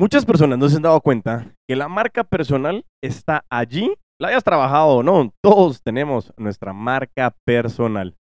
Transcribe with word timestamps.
Muchas 0.00 0.24
personas 0.24 0.58
no 0.58 0.66
se 0.66 0.76
han 0.76 0.82
dado 0.82 0.98
cuenta 1.02 1.54
que 1.68 1.76
la 1.76 1.86
marca 1.86 2.24
personal 2.24 2.86
está 3.04 3.44
allí, 3.50 3.92
la 4.18 4.28
hayas 4.28 4.42
trabajado 4.42 4.96
o 4.96 5.02
no, 5.02 5.30
todos 5.42 5.82
tenemos 5.82 6.32
nuestra 6.38 6.72
marca 6.72 7.36
personal. 7.44 8.16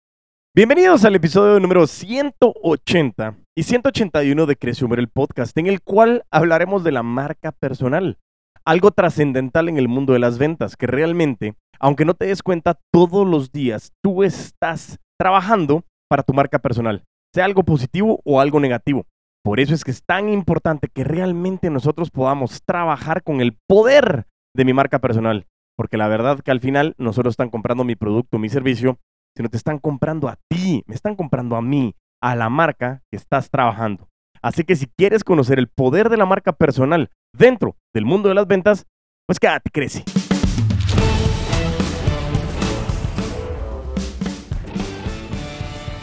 Bienvenidos 0.56 1.04
al 1.04 1.14
episodio 1.14 1.60
número 1.60 1.86
180 1.86 3.36
y 3.56 3.62
181 3.62 4.46
de 4.46 4.56
Creció 4.56 4.92
el 4.92 5.06
podcast, 5.06 5.56
en 5.56 5.68
el 5.68 5.80
cual 5.80 6.24
hablaremos 6.32 6.82
de 6.82 6.90
la 6.90 7.04
marca 7.04 7.52
personal, 7.52 8.18
algo 8.64 8.90
trascendental 8.90 9.68
en 9.68 9.78
el 9.78 9.86
mundo 9.86 10.14
de 10.14 10.18
las 10.18 10.36
ventas, 10.36 10.74
que 10.74 10.88
realmente, 10.88 11.54
aunque 11.78 12.04
no 12.04 12.14
te 12.14 12.26
des 12.26 12.42
cuenta, 12.42 12.80
todos 12.92 13.24
los 13.24 13.52
días 13.52 13.92
tú 14.02 14.24
estás 14.24 14.98
trabajando 15.16 15.84
para 16.10 16.24
tu 16.24 16.32
marca 16.32 16.58
personal, 16.58 17.04
sea 17.32 17.44
algo 17.44 17.62
positivo 17.62 18.20
o 18.24 18.40
algo 18.40 18.58
negativo. 18.58 19.06
Por 19.44 19.60
eso 19.60 19.74
es 19.74 19.84
que 19.84 19.90
es 19.90 20.04
tan 20.04 20.28
importante 20.28 20.88
que 20.88 21.04
realmente 21.04 21.70
nosotros 21.70 22.10
podamos 22.10 22.62
trabajar 22.64 23.22
con 23.22 23.40
el 23.40 23.56
poder 23.66 24.26
de 24.54 24.64
mi 24.64 24.72
marca 24.72 24.98
personal. 24.98 25.46
Porque 25.76 25.96
la 25.96 26.08
verdad 26.08 26.40
que 26.40 26.50
al 26.50 26.60
final 26.60 26.94
nosotros 26.98 27.32
están 27.32 27.50
comprando 27.50 27.84
mi 27.84 27.94
producto, 27.94 28.38
mi 28.38 28.48
servicio, 28.48 28.98
sino 29.36 29.48
te 29.48 29.56
están 29.56 29.78
comprando 29.78 30.28
a 30.28 30.36
ti, 30.48 30.82
me 30.86 30.94
están 30.94 31.14
comprando 31.14 31.54
a 31.54 31.62
mí, 31.62 31.94
a 32.20 32.34
la 32.34 32.48
marca 32.48 33.02
que 33.10 33.16
estás 33.16 33.50
trabajando. 33.50 34.08
Así 34.42 34.64
que 34.64 34.76
si 34.76 34.86
quieres 34.86 35.22
conocer 35.22 35.58
el 35.58 35.68
poder 35.68 36.08
de 36.08 36.16
la 36.16 36.26
marca 36.26 36.52
personal 36.52 37.10
dentro 37.32 37.76
del 37.94 38.04
mundo 38.04 38.28
de 38.28 38.34
las 38.34 38.46
ventas, 38.46 38.86
pues 39.26 39.38
quédate, 39.38 39.70
crece. 39.70 40.04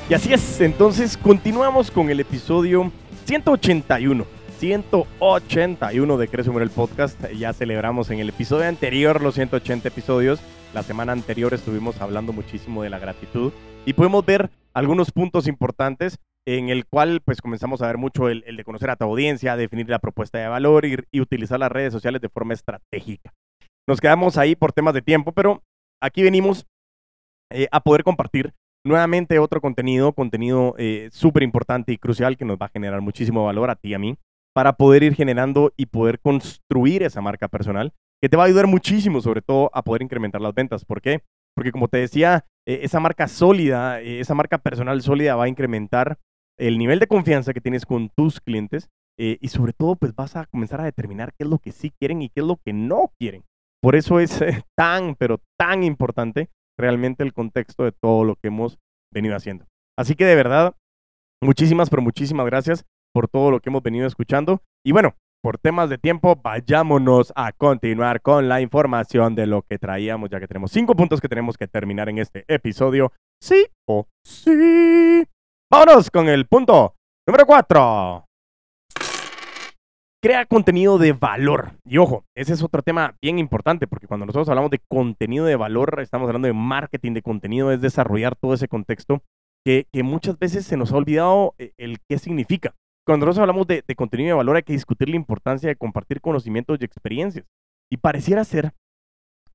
Y 0.09 0.13
así 0.13 0.31
es, 0.31 0.61
entonces 0.61 1.17
continuamos 1.17 1.89
con 1.89 2.09
el 2.09 2.19
episodio 2.19 2.91
181. 3.25 4.23
181 4.59 6.17
de 6.17 6.27
Crece 6.27 6.51
el 6.51 6.69
Podcast. 6.69 7.19
Ya 7.31 7.53
celebramos 7.53 8.11
en 8.11 8.19
el 8.19 8.29
episodio 8.29 8.67
anterior 8.67 9.19
los 9.19 9.33
180 9.33 9.87
episodios. 9.87 10.39
La 10.75 10.83
semana 10.83 11.11
anterior 11.11 11.51
estuvimos 11.55 11.99
hablando 12.01 12.33
muchísimo 12.33 12.83
de 12.83 12.91
la 12.91 12.99
gratitud 12.99 13.51
y 13.83 13.93
podemos 13.93 14.23
ver 14.23 14.51
algunos 14.75 15.11
puntos 15.11 15.47
importantes 15.47 16.19
en 16.47 16.69
el 16.69 16.85
cual 16.85 17.21
pues 17.25 17.41
comenzamos 17.41 17.81
a 17.81 17.87
ver 17.87 17.97
mucho 17.97 18.29
el, 18.29 18.43
de 18.43 18.63
conocer 18.63 18.91
a 18.91 18.95
tu 18.95 19.05
audiencia, 19.05 19.57
definir 19.57 19.89
la 19.89 19.97
propuesta 19.97 20.37
de 20.37 20.47
valor 20.47 20.85
y, 20.85 21.19
utilizar 21.19 21.59
las 21.59 21.71
redes 21.71 21.91
sociales 21.91 22.21
de 22.21 22.29
forma 22.29 22.53
estratégica. 22.53 23.33
Nos 23.87 23.99
quedamos 23.99 24.37
ahí 24.37 24.55
por 24.55 24.71
temas 24.71 24.93
de 24.93 25.01
tiempo, 25.01 25.31
pero 25.31 25.63
aquí 25.99 26.21
venimos 26.21 26.67
eh, 27.51 27.67
a 27.71 27.79
poder 27.79 28.03
compartir 28.03 28.53
nuevamente 28.85 29.39
otro 29.39 29.59
contenido, 29.59 30.13
contenido 30.13 30.75
eh, 30.77 31.09
súper 31.11 31.43
importante 31.43 31.91
y 31.91 31.97
crucial 31.97 32.37
que 32.37 32.45
nos 32.45 32.57
va 32.57 32.67
a 32.67 32.69
generar 32.69 33.01
muchísimo 33.01 33.43
valor 33.43 33.69
a 33.69 33.75
ti 33.75 33.89
y 33.89 33.93
a 33.95 33.99
mí 33.99 34.17
para 34.53 34.77
poder 34.77 35.03
ir 35.03 35.15
generando 35.15 35.73
y 35.75 35.87
poder 35.87 36.19
construir 36.19 37.03
esa 37.03 37.19
marca 37.19 37.49
personal 37.49 37.93
que 38.21 38.29
te 38.29 38.37
va 38.37 38.43
a 38.43 38.45
ayudar 38.45 38.67
muchísimo, 38.67 39.19
sobre 39.19 39.41
todo 39.41 39.69
a 39.73 39.83
poder 39.83 40.03
incrementar 40.03 40.39
las 40.39 40.53
ventas. 40.53 40.85
¿Por 40.85 41.01
qué? 41.01 41.23
Porque 41.55 41.71
como 41.71 41.87
te 41.89 41.97
decía, 41.97 42.45
eh, 42.65 42.81
esa 42.83 42.99
marca 42.99 43.27
sólida, 43.27 44.01
eh, 44.01 44.19
esa 44.19 44.35
marca 44.35 44.59
personal 44.59 45.01
sólida 45.01 45.35
va 45.35 45.45
a 45.45 45.49
incrementar 45.49 46.19
el 46.57 46.77
nivel 46.77 46.99
de 46.99 47.07
confianza 47.07 47.53
que 47.53 47.61
tienes 47.61 47.85
con 47.85 48.09
tus 48.15 48.39
clientes 48.39 48.87
y 49.17 49.47
sobre 49.47 49.71
todo 49.71 49.95
pues 49.95 50.13
vas 50.13 50.35
a 50.35 50.45
comenzar 50.45 50.81
a 50.81 50.85
determinar 50.85 51.31
qué 51.37 51.45
es 51.45 51.49
lo 51.49 51.59
que 51.59 51.71
sí 51.71 51.89
quieren 51.89 52.21
y 52.21 52.27
qué 52.27 52.41
es 52.41 52.45
lo 52.45 52.57
que 52.57 52.73
no 52.73 53.13
quieren. 53.17 53.43
Por 53.81 53.95
eso 53.95 54.19
es 54.19 54.41
tan, 54.77 55.15
pero 55.15 55.39
tan 55.57 55.83
importante 55.83 56.49
realmente 56.77 57.23
el 57.23 57.33
contexto 57.33 57.83
de 57.83 57.91
todo 57.91 58.23
lo 58.23 58.35
que 58.35 58.47
hemos 58.47 58.77
venido 59.13 59.35
haciendo. 59.35 59.65
Así 59.97 60.15
que 60.15 60.25
de 60.25 60.35
verdad, 60.35 60.75
muchísimas, 61.41 61.89
pero 61.89 62.01
muchísimas 62.01 62.45
gracias 62.45 62.85
por 63.13 63.27
todo 63.27 63.51
lo 63.51 63.59
que 63.59 63.69
hemos 63.69 63.81
venido 63.81 64.07
escuchando. 64.07 64.61
Y 64.85 64.91
bueno, 64.91 65.15
por 65.41 65.57
temas 65.57 65.89
de 65.89 65.97
tiempo, 65.97 66.35
vayámonos 66.35 67.31
a 67.35 67.51
continuar 67.51 68.21
con 68.21 68.49
la 68.49 68.61
información 68.61 69.35
de 69.35 69.45
lo 69.45 69.61
que 69.61 69.77
traíamos, 69.77 70.29
ya 70.29 70.39
que 70.39 70.47
tenemos 70.47 70.71
cinco 70.71 70.95
puntos 70.95 71.21
que 71.21 71.29
tenemos 71.29 71.57
que 71.57 71.67
terminar 71.67 72.09
en 72.09 72.17
este 72.17 72.45
episodio. 72.47 73.11
Sí 73.41 73.67
o 73.87 74.07
sí. 74.25 75.23
Vámonos 75.71 76.09
con 76.09 76.27
el 76.29 76.47
punto 76.47 76.95
número 77.27 77.45
cuatro 77.45 78.25
crea 80.25 80.47
contenido 80.47 80.97
de 80.97 81.13
valor. 81.13 81.73
Y 81.85 81.99
ojo, 81.99 82.25
ese 82.35 82.53
es 82.53 82.63
otro 82.63 82.81
tema 82.81 83.15
bien 83.21 83.37
importante, 83.37 83.85
porque 83.85 84.07
cuando 84.07 84.25
nosotros 84.25 84.49
hablamos 84.49 84.71
de 84.71 84.79
contenido 84.89 85.45
de 85.45 85.55
valor, 85.55 85.99
estamos 86.01 86.27
hablando 86.27 86.47
de 86.47 86.53
marketing 86.53 87.13
de 87.13 87.21
contenido, 87.21 87.71
es 87.71 87.79
desarrollar 87.79 88.35
todo 88.35 88.55
ese 88.55 88.67
contexto 88.67 89.21
que, 89.63 89.85
muchas 90.03 90.39
veces 90.39 90.65
se 90.65 90.77
nos 90.77 90.91
ha 90.91 90.97
olvidado 90.97 91.53
eh, 91.59 91.73
el 91.77 91.99
qué 92.09 92.17
significa. 92.17 92.73
Cuando 93.05 93.27
nosotros 93.27 93.43
hablamos 93.43 93.67
de, 93.67 93.83
contenido 93.95 94.29
de 94.29 94.37
valor, 94.37 94.55
hay 94.55 94.63
que 94.63 94.73
discutir 94.73 95.09
la 95.09 95.15
importancia 95.15 95.69
de 95.69 95.75
compartir 95.75 96.21
conocimientos 96.21 96.79
y 96.81 96.85
experiencias. 96.85 97.45
Y 97.91 97.97
pareciera 97.97 98.43
ser 98.45 98.73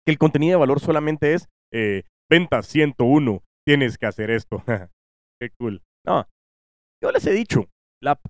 que 0.06 0.12
el 0.12 0.18
contenido 0.18 0.52
de 0.52 0.60
valor 0.60 0.78
solamente 0.78 1.34
es 1.34 1.48
eh, 1.74 2.04
venta 2.30 2.62
101, 2.62 3.42
tienes 3.66 3.98
que 3.98 4.06
hacer 4.06 4.30
esto. 4.30 4.62
qué 5.40 5.50
cool. 5.58 5.82
No, 6.06 6.28
yo 7.02 7.10
les 7.10 7.26
he 7.26 7.32
dicho, 7.32 7.66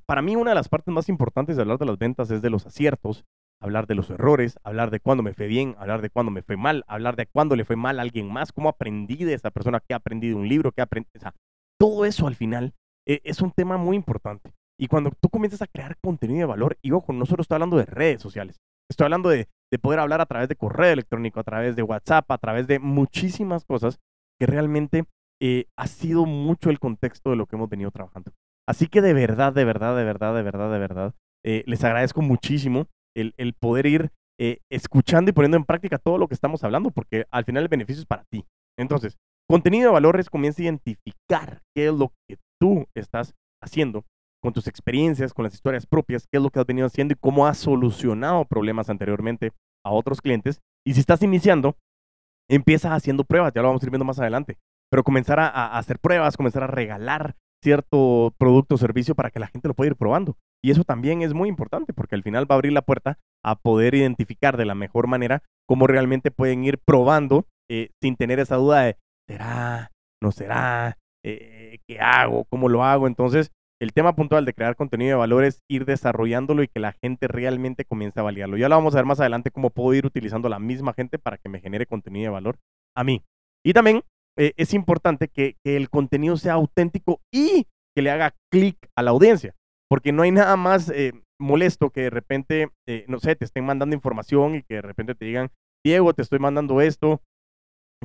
para 0.07 0.23
mí 0.23 0.37
una 0.37 0.51
de 0.51 0.57
las 0.57 0.69
partes 0.69 0.93
más 0.93 1.09
importantes 1.09 1.57
de 1.57 1.63
hablar 1.63 1.79
de 1.79 1.87
las 1.87 1.99
ventas 1.99 2.31
es 2.31 2.43
de 2.43 2.51
los 2.51 2.67
aciertos, 2.67 3.25
hablar 3.61 3.87
de 3.87 3.95
los 3.95 4.11
errores, 4.11 4.59
hablar 4.65 4.91
de 4.91 5.01
cuándo 5.01 5.23
me 5.23 5.35
fue 5.35 5.47
bien, 5.47 5.77
hablar 5.79 6.03
de 6.03 6.11
cuándo 6.11 6.33
me 6.33 6.43
fue 6.43 6.57
mal, 6.57 6.85
hablar 6.89 7.17
de 7.17 7.27
cuándo 7.27 7.57
le 7.57 7.65
fue 7.65 7.77
mal 7.77 7.99
a 7.99 8.03
alguien 8.03 8.33
más, 8.33 8.53
cómo 8.53 8.69
aprendí 8.69 9.25
de 9.25 9.35
esa 9.35 9.51
persona, 9.51 9.81
qué 9.81 9.95
aprendí 9.95 10.29
de 10.29 10.35
un 10.35 10.49
libro, 10.49 10.73
qué 10.73 10.83
aprendí. 10.83 11.09
O 11.17 11.21
sea, 11.21 11.35
todo 11.79 12.05
eso 12.05 12.27
al 12.27 12.35
final 12.35 12.75
eh, 13.07 13.21
es 13.25 13.41
un 13.41 13.53
tema 13.53 13.77
muy 13.77 13.97
importante. 13.97 14.53
Y 14.79 14.89
cuando 14.89 15.11
tú 15.21 15.29
comienzas 15.29 15.61
a 15.63 15.67
crear 15.67 15.97
contenido 16.03 16.41
de 16.41 16.47
valor, 16.47 16.79
y 16.81 16.93
ojo, 16.93 17.13
no 17.13 17.27
solo 17.27 17.43
estoy 17.43 17.57
hablando 17.57 17.77
de 17.77 17.85
redes 17.85 18.23
sociales, 18.23 18.57
estoy 18.91 19.05
hablando 19.05 19.29
de, 19.29 19.49
poder 19.81 20.01
hablar 20.01 20.21
a 20.21 20.27
través 20.27 20.49
de 20.49 20.57
correo 20.57 20.93
electrónico, 20.93 21.39
a 21.39 21.45
través 21.45 21.77
de 21.77 21.85
WhatsApp, 21.85 22.29
a 22.33 22.39
través 22.39 22.67
de 22.67 22.81
muchísimas 22.81 23.65
cosas 23.65 24.01
que 24.39 24.47
realmente 24.47 25.05
eh, 25.41 25.67
ha 25.77 25.87
sido 25.87 26.27
mucho 26.27 26.71
el 26.71 26.81
contexto 26.81 27.31
de 27.31 27.37
lo 27.37 27.47
que 27.47 27.55
hemos 27.55 27.69
venido 27.69 27.93
trabajando. 27.93 28.33
Así 28.71 28.87
que 28.87 29.03
de 29.03 29.15
verdad, 29.15 29.53
de 29.53 29.65
verdad, 29.65 29.97
de 29.97 30.05
verdad, 30.05 30.33
de 30.33 30.43
verdad, 30.43 30.73
de 30.73 30.79
verdad, 30.79 31.15
eh, 31.45 31.65
les 31.67 31.83
agradezco 31.83 32.23
muchísimo 32.23 32.87
el, 33.17 33.35
poder 33.59 33.87
ir 33.87 34.13
eh, 34.39 34.61
escuchando 34.71 35.29
y 35.29 35.33
poniendo 35.33 35.57
en 35.57 35.65
práctica 35.65 35.99
todo 35.99 36.19
lo 36.19 36.29
que 36.29 36.35
estamos 36.35 36.63
hablando, 36.63 36.93
porque 36.93 37.27
al 37.33 37.45
final 37.45 37.65
el 37.65 37.69
beneficio 37.69 38.03
es 38.03 38.07
para 38.07 38.23
ti. 38.31 38.47
Entonces, 38.79 39.19
contenido 39.49 39.89
de 39.89 39.95
valores 39.95 40.31
comienza 40.31 40.63
a 40.63 40.67
identificar 40.67 41.63
qué 41.75 41.89
es 41.89 41.93
lo 41.93 42.13
que 42.29 42.39
tú 42.61 42.87
estás 42.95 43.35
haciendo 43.61 44.05
con 44.41 44.53
tus 44.53 44.69
experiencias, 44.69 45.35
con 45.35 45.43
las 45.43 45.55
historias 45.55 45.85
propias, 45.85 46.29
qué 46.31 46.37
es 46.37 46.43
lo 46.43 46.51
que 46.51 46.61
has 46.61 46.67
venido 46.67 46.87
haciendo 46.87 47.15
y 47.15 47.19
cómo 47.21 47.49
has 47.49 47.59
solucionado 47.59 48.45
problemas 48.45 48.89
anteriormente 48.89 49.51
a 49.85 49.91
otros 49.91 50.21
clientes. 50.21 50.61
Y 50.87 50.95
si 50.95 51.01
estás 51.01 51.25
iniciando, 51.25 51.77
empieza 52.49 52.95
haciendo 52.95 53.25
pruebas, 53.25 53.53
ya 53.53 53.63
lo 53.63 53.69
vamos 53.69 53.83
a 53.83 53.87
ir 53.87 53.91
viendo 53.91 54.05
más 54.05 54.21
adelante, 54.21 54.59
pero 54.93 55.03
comenzar 55.03 55.41
a 55.41 55.77
hacer 55.77 55.99
pruebas, 55.99 56.37
comenzar 56.37 56.63
a 56.63 56.69
regalar 56.69 57.35
cierto 57.63 58.35
producto 58.39 58.75
o 58.75 58.79
servicio 58.79 59.15
para 59.15 59.31
que 59.31 59.41
la 59.41 59.47
gente 59.47 59.69
lo 59.69 59.75
pueda 59.75 59.91
ir 59.91 59.97
probando. 59.97 60.37
Y 60.63 60.71
eso 60.71 60.85
también 60.85 61.23
es 61.23 61.35
muy 61.35 61.49
importante 61.49 61.93
porque 61.93 62.15
al 62.15 62.23
final 62.23 62.51
va 62.51 62.55
a 62.55 62.59
abrir 62.59 62.73
la 62.73 62.83
puerta 62.83 63.19
a 63.45 63.57
poder 63.57 63.95
identificar 63.95 64.57
de 64.57 64.67
la 64.67 64.75
mejor 64.75 65.07
manera 65.07 65.43
cómo 65.67 65.87
realmente 65.87 66.31
pueden 66.31 66.65
ir 66.65 66.79
probando 66.79 67.47
eh, 67.71 67.91
sin 68.03 68.17
tener 68.17 68.41
esa 68.41 68.57
duda 68.57 68.83
de, 68.83 68.97
¿será? 69.29 69.91
¿No 70.23 70.33
será? 70.33 70.99
Eh, 71.25 71.79
¿Qué 71.87 72.01
hago? 72.01 72.45
¿Cómo 72.47 72.69
lo 72.69 72.85
hago? 72.85 73.07
Entonces, 73.07 73.53
el 73.81 73.93
tema 73.95 74.15
puntual 74.15 74.45
de 74.45 74.53
crear 74.53 74.77
contenido 74.77 75.11
de 75.11 75.21
valor 75.21 75.45
es 75.45 75.63
ir 75.69 75.87
desarrollándolo 75.87 76.63
y 76.63 76.69
que 76.69 76.81
la 76.81 76.93
gente 76.93 77.29
realmente 77.29 77.87
comience 77.87 78.21
a 78.21 78.23
validarlo. 78.23 78.59
Ya 78.59 78.69
lo 78.69 78.77
vamos 78.77 78.95
a 78.95 78.99
ver 78.99 79.07
más 79.07 79.21
adelante 79.21 79.51
cómo 79.51 79.71
puedo 79.71 79.95
ir 79.95 80.05
utilizando 80.05 80.51
la 80.51 80.59
misma 80.59 80.93
gente 80.93 81.19
para 81.19 81.39
que 81.39 81.49
me 81.49 81.61
genere 81.61 81.87
contenido 81.87 82.25
de 82.25 82.35
valor 82.35 82.59
a 82.95 83.05
mí. 83.05 83.23
Y 83.65 83.73
también 83.73 84.03
eh, 84.39 84.53
es 84.57 84.75
importante 84.75 85.29
que, 85.29 85.57
el 85.65 85.91
contenido 85.91 86.37
sea 86.37 86.55
auténtico 86.55 87.21
y 87.33 87.67
que 87.95 88.03
le 88.03 88.11
haga 88.11 88.35
clic 88.51 88.77
a 88.97 89.03
la 89.03 89.11
audiencia, 89.11 89.55
porque 89.89 90.13
no 90.13 90.23
hay 90.23 90.31
nada 90.31 90.57
más 90.57 90.89
eh, 90.91 91.13
molesto 91.41 91.91
que 91.91 92.03
de 92.03 92.11
repente, 92.11 92.71
eh, 92.89 93.05
no 93.09 93.19
sé, 93.19 93.37
te 93.37 93.45
estén 93.45 93.65
mandando 93.65 93.97
información 93.97 94.55
y 94.55 94.63
que 94.63 94.75
de 94.75 94.83
repente 94.83 95.15
te 95.15 95.25
digan, 95.25 95.51
Diego, 95.85 96.15
te 96.15 96.23
estoy 96.23 96.39
mandando 96.39 96.81
esto, 96.81 97.23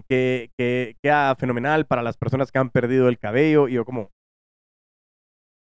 que, 0.10 0.51
que 0.57 0.98
queda 1.04 1.36
fenomenal 1.36 1.86
para 1.86 2.04
las 2.04 2.18
personas 2.18 2.51
que 2.51 2.60
han 2.60 2.69
perdido 2.69 3.07
el 3.07 3.19
cabello, 3.19 3.68
y 3.68 3.74
yo 3.74 3.86
como, 3.86 4.12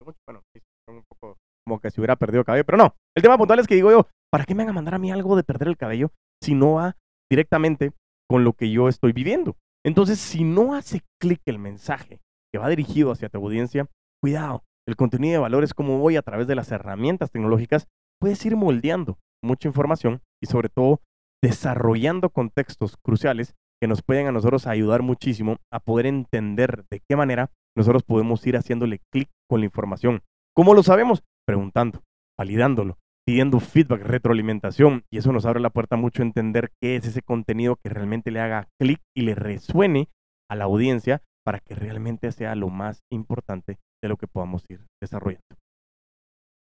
un 0.01 1.03
poco 1.07 1.37
como 1.65 1.79
que 1.79 1.91
si 1.91 2.01
hubiera 2.01 2.15
perdido 2.15 2.41
el 2.41 2.45
cabello, 2.45 2.65
pero 2.65 2.77
no, 2.77 2.95
el 3.15 3.23
tema 3.23 3.37
puntual 3.37 3.59
es 3.59 3.67
que 3.67 3.75
digo 3.75 3.91
yo, 3.91 4.07
¿para 4.31 4.45
qué 4.45 4.55
me 4.55 4.63
van 4.63 4.71
a 4.71 4.73
mandar 4.73 4.95
a 4.95 4.99
mí 4.99 5.11
algo 5.11 5.35
de 5.35 5.43
perder 5.43 5.67
el 5.67 5.77
cabello 5.77 6.11
si 6.43 6.55
no 6.55 6.73
va 6.73 6.97
directamente 7.29 7.91
con 8.29 8.43
lo 8.43 8.53
que 8.53 8.71
yo 8.71 8.89
estoy 8.89 9.13
viviendo? 9.13 9.55
Entonces, 9.85 10.19
si 10.19 10.43
no 10.43 10.75
hace 10.75 11.01
clic 11.19 11.41
el 11.45 11.59
mensaje 11.59 12.21
que 12.51 12.59
va 12.59 12.69
dirigido 12.69 13.11
hacia 13.11 13.29
tu 13.29 13.37
audiencia, 13.37 13.87
cuidado. 14.21 14.63
El 14.87 14.95
contenido 14.95 15.33
de 15.33 15.39
valor 15.39 15.63
es 15.63 15.73
como 15.73 15.99
voy 15.99 16.15
a 16.15 16.21
través 16.21 16.47
de 16.47 16.55
las 16.55 16.71
herramientas 16.71 17.31
tecnológicas, 17.31 17.87
puedes 18.19 18.43
ir 18.45 18.55
moldeando 18.55 19.19
mucha 19.43 19.67
información 19.67 20.21
y 20.41 20.47
sobre 20.47 20.69
todo 20.69 21.01
desarrollando 21.43 22.29
contextos 22.31 22.97
cruciales 22.97 23.55
que 23.81 23.87
nos 23.87 24.01
pueden 24.01 24.27
a 24.27 24.31
nosotros 24.31 24.67
ayudar 24.67 25.03
muchísimo 25.03 25.57
a 25.71 25.79
poder 25.79 26.05
entender 26.07 26.85
de 26.89 27.01
qué 27.07 27.15
manera 27.15 27.51
nosotros 27.77 28.03
podemos 28.03 28.45
ir 28.45 28.57
haciéndole 28.57 28.99
clic 29.11 29.29
con 29.49 29.61
la 29.61 29.65
información. 29.65 30.21
¿Cómo 30.53 30.73
lo 30.73 30.83
sabemos? 30.83 31.23
Preguntando, 31.45 32.01
validándolo, 32.37 32.97
pidiendo 33.29 33.59
feedback, 33.59 34.01
retroalimentación, 34.01 35.03
y 35.13 35.19
eso 35.19 35.31
nos 35.31 35.45
abre 35.45 35.59
la 35.59 35.69
puerta 35.69 35.95
mucho 35.95 36.23
a 36.23 36.25
entender 36.25 36.71
qué 36.81 36.95
es 36.95 37.05
ese 37.05 37.21
contenido 37.21 37.75
que 37.75 37.89
realmente 37.89 38.31
le 38.31 38.39
haga 38.39 38.69
clic 38.81 39.01
y 39.15 39.21
le 39.21 39.35
resuene 39.35 40.09
a 40.49 40.55
la 40.55 40.63
audiencia 40.63 41.21
para 41.45 41.59
que 41.59 41.75
realmente 41.75 42.31
sea 42.31 42.55
lo 42.55 42.69
más 42.69 43.01
importante 43.13 43.77
de 44.01 44.09
lo 44.09 44.17
que 44.17 44.25
podamos 44.25 44.63
ir 44.67 44.83
desarrollando. 44.99 45.45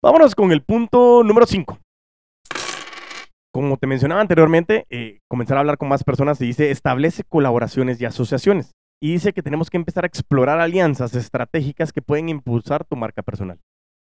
Vámonos 0.04 0.36
con 0.36 0.52
el 0.52 0.62
punto 0.62 1.24
número 1.24 1.48
5. 1.48 1.80
Como 3.52 3.78
te 3.78 3.88
mencionaba 3.88 4.22
anteriormente, 4.22 4.86
eh, 4.92 5.18
comenzar 5.28 5.58
a 5.58 5.62
hablar 5.62 5.80
con 5.80 5.90
más 5.90 6.04
personas 6.04 6.40
y 6.42 6.46
dice, 6.46 6.70
establece 6.70 7.24
colaboraciones 7.24 8.00
y 8.00 8.06
asociaciones. 8.06 8.70
Y 9.02 9.14
dice 9.14 9.34
que 9.34 9.42
tenemos 9.42 9.72
que 9.72 9.78
empezar 9.78 10.04
a 10.04 10.08
explorar 10.08 10.60
alianzas 10.60 11.16
estratégicas 11.16 11.92
que 11.92 12.04
pueden 12.04 12.30
impulsar 12.30 12.86
tu 12.86 12.96
marca 12.96 13.24
personal. 13.24 13.58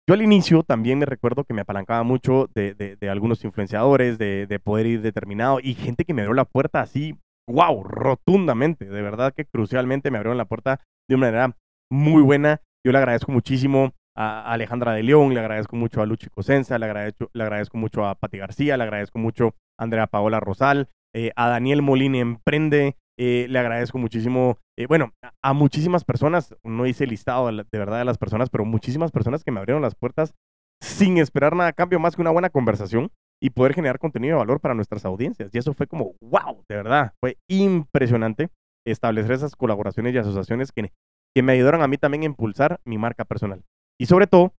Yo 0.08 0.14
al 0.14 0.22
inicio 0.22 0.62
también 0.62 0.98
me 0.98 1.04
recuerdo 1.04 1.44
que 1.44 1.52
me 1.52 1.60
apalancaba 1.60 2.02
mucho 2.02 2.48
de, 2.54 2.96
algunos 3.10 3.44
influenciadores, 3.44 4.16
de, 4.16 4.60
poder 4.64 4.86
ir 4.86 5.02
determinado 5.02 5.58
y 5.62 5.74
gente 5.74 6.06
que 6.06 6.14
me 6.14 6.22
abrió 6.22 6.32
la 6.32 6.46
puerta 6.46 6.80
así, 6.80 7.14
wow, 7.46 7.84
rotundamente, 7.84 8.86
de 8.86 9.02
verdad 9.02 9.34
que 9.36 9.44
crucialmente 9.44 10.10
me 10.10 10.16
abrieron 10.16 10.38
la 10.38 10.46
puerta 10.46 10.80
de 11.10 11.14
una 11.14 11.26
manera 11.26 11.56
muy 11.92 12.22
buena. 12.22 12.62
Yo 12.82 12.92
le 12.92 12.96
agradezco 12.96 13.32
muchísimo 13.32 13.92
a 14.16 14.50
Alejandra 14.50 14.94
de 14.94 15.02
León, 15.02 15.34
le 15.34 15.40
agradezco 15.40 15.76
mucho 15.76 16.00
a 16.00 16.06
Luchi 16.06 16.28
Cosenza, 16.30 16.78
le 16.78 16.86
agradezco, 16.86 17.28
le 17.34 17.42
agradezco 17.42 17.76
mucho 17.76 18.06
a 18.06 18.14
Pati 18.14 18.38
García, 18.38 18.78
le 18.78 18.84
agradezco 18.84 19.18
mucho 19.18 19.56
a 19.78 19.84
Andrea 19.84 20.06
Paola 20.06 20.40
Rosal, 20.40 20.88
eh, 21.14 21.32
a 21.36 21.50
Daniel 21.50 21.82
Molina 21.82 22.16
Emprende, 22.16 22.96
eh, 23.18 23.44
le 23.50 23.58
agradezco 23.58 23.98
muchísimo, 23.98 24.56
eh, 24.78 24.86
bueno, 24.86 25.12
a, 25.42 25.52
muchísimas 25.54 26.04
personas, 26.04 26.54
no 26.62 26.86
hice 26.86 27.04
listado 27.04 27.48
de, 27.48 27.64
verdad 27.72 27.98
de 27.98 28.04
las 28.04 28.16
personas, 28.16 28.48
pero 28.48 28.64
muchísimas 28.64 29.10
personas 29.10 29.42
que 29.42 29.50
me 29.50 29.58
abrieron 29.58 29.82
las 29.82 29.96
puertas 29.96 30.34
sin 30.80 31.18
esperar 31.18 31.56
nada 31.56 31.70
a 31.70 31.72
cambio 31.72 31.98
más 31.98 32.14
que 32.14 32.22
una 32.22 32.30
buena 32.30 32.48
conversación 32.48 33.10
y 33.42 33.50
poder 33.50 33.74
generar 33.74 33.98
contenido 33.98 34.34
de 34.34 34.38
valor 34.38 34.60
para 34.60 34.74
nuestras 34.74 35.04
audiencias. 35.04 35.52
Y 35.52 35.58
eso 35.58 35.74
fue 35.74 35.88
como, 35.88 36.14
wow, 36.20 36.62
de 36.68 36.76
verdad, 36.76 37.12
fue 37.20 37.38
impresionante 37.50 38.50
establecer 38.86 39.32
esas 39.32 39.56
colaboraciones 39.56 40.14
y 40.14 40.18
asociaciones 40.18 40.70
que, 40.70 40.92
que 41.34 41.42
me 41.42 41.54
ayudaron 41.54 41.82
a 41.82 41.88
mí 41.88 41.98
también 41.98 42.22
a 42.22 42.26
impulsar 42.26 42.78
mi 42.84 42.98
marca 42.98 43.24
personal. 43.24 43.64
Y 44.00 44.06
sobre 44.06 44.28
todo, 44.28 44.54